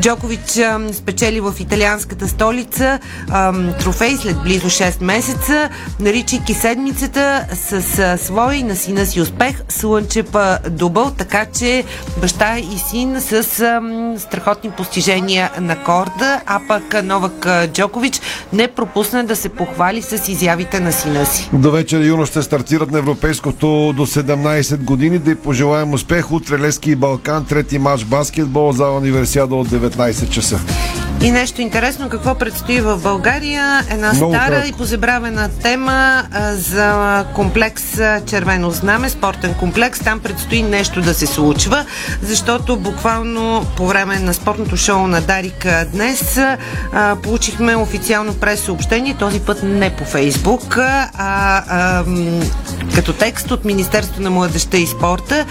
[0.00, 0.60] Джокович
[0.92, 2.93] спечели в италианската столица
[3.30, 5.68] а, трофей след близо 6 месеца,
[6.00, 10.26] наричайки седмицата с а, свой на сина си успех Слънчев
[10.70, 11.84] дубъл, така че
[12.20, 18.20] баща и син с а, м, страхотни постижения на корда, а пък Новак Джокович
[18.52, 21.50] не пропусна да се похвали с изявите на сина си.
[21.52, 25.18] До вечер юно ще стартират на европейското до 17 години.
[25.18, 26.32] Да й пожелаем успех.
[26.32, 27.44] Утре Лески и Балкан.
[27.46, 30.60] Трети матч баскетбол за универсиада от 19 часа.
[31.24, 33.82] И нещо интересно, какво предстои в България?
[33.90, 34.68] Една Много стара кратко.
[34.68, 37.82] и позабравена тема а, за комплекс
[38.26, 40.00] Червено знаме, спортен комплекс.
[40.00, 41.84] Там предстои нещо да се случва,
[42.22, 49.16] защото буквално по време на спортното шоу на Дарик а, днес а, получихме официално прес-съобщение,
[49.18, 51.08] този път не по Фейсбук, а,
[51.68, 52.04] а
[52.94, 55.46] като текст от Министерство на младеща и спорта,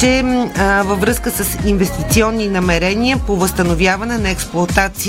[0.00, 0.24] че
[0.58, 4.30] а, във връзка с инвестиционни намерения по възстановяване на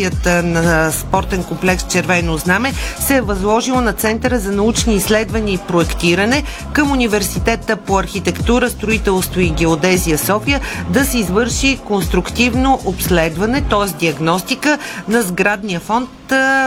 [0.06, 5.58] експлуатацията на спортен комплекс Червено знаме се е възложило на Центъра за научни изследвания и
[5.58, 6.44] проектиране
[6.74, 13.98] към Университета по архитектура, строителство и геодезия София да се извърши конструктивно обследване, т.е.
[14.00, 14.78] диагностика
[15.08, 16.10] на сградния фонд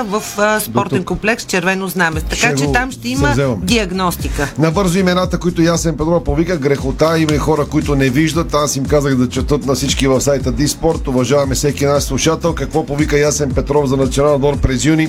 [0.05, 0.22] в
[0.61, 2.20] спортен комплекс Червено знаме.
[2.20, 3.61] Така Ще че там ще има завземам.
[3.62, 4.49] диагностика.
[4.59, 8.55] Набързо имената, които Ясен Петрова повика, грехота, има и хора, които не виждат.
[8.55, 11.09] Аз им казах да четат на всички в сайта Диспорт.
[11.09, 12.55] Уважаваме всеки наш слушател.
[12.55, 15.09] Какво повика Ясен Петров за национален отбор през юни.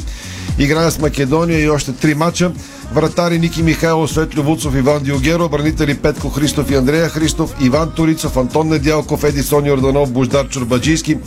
[0.59, 2.51] Играе с Македония и още три мача.
[2.91, 8.37] Вратари Ники Михайлов, Светлю Вуцов, Иван Диогеро, бранители Петко Христов и Андрея Христов, Иван Турицов,
[8.37, 11.17] Антон Недялков, Едисон Йорданов, Бождар Чурбаджийски,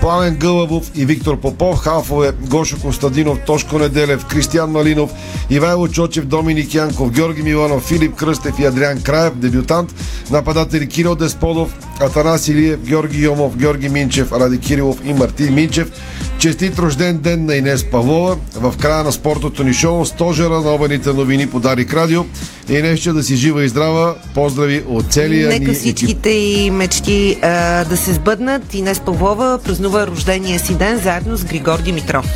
[0.00, 5.10] Пламен Гълъбов и Виктор Попов, Халфове, Гошо Костадинов, Тошко Неделев, Кристиян Малинов,
[5.50, 9.94] Ивайло Чочев, Доминик Янков, Георги Миланов, Филип Кръстев и Адриан Краев, дебютант,
[10.30, 15.92] нападатели Кирил Десподов, Атанас Илиев, Георги Йомов, Георги Минчев, Ради Кирилов и Мартин Минчев.
[16.38, 18.36] Честит рожден ден на Инес Павлова.
[18.54, 20.70] В края на спортното ни шоу стожера на
[21.10, 22.24] обените новини по Дарик Радио.
[22.68, 24.14] Инес, да си жива и здрава.
[24.34, 28.74] Поздрави от целия ни Нека всичките и мечти а, да се сбъднат.
[28.74, 32.26] Инес Павлова празнува рождения си ден заедно с Григор Димитров.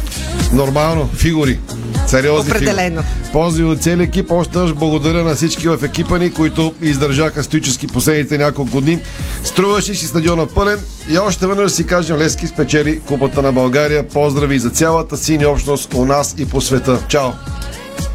[0.53, 1.59] Нормално, фигури.
[2.07, 3.03] Сериозни Определено.
[3.03, 3.33] фигури.
[3.33, 4.31] Поздрави от целия екип.
[4.31, 8.99] Още благодаря на всички в екипа ни, които издържаха стоически последните няколко дни.
[9.45, 10.79] Струваше си стадиона пълен
[11.11, 14.09] и още веднъж си кажем Лески спечели Купата на България.
[14.09, 16.99] Поздрави за цялата синя общност у нас и по света.
[17.09, 17.31] Чао!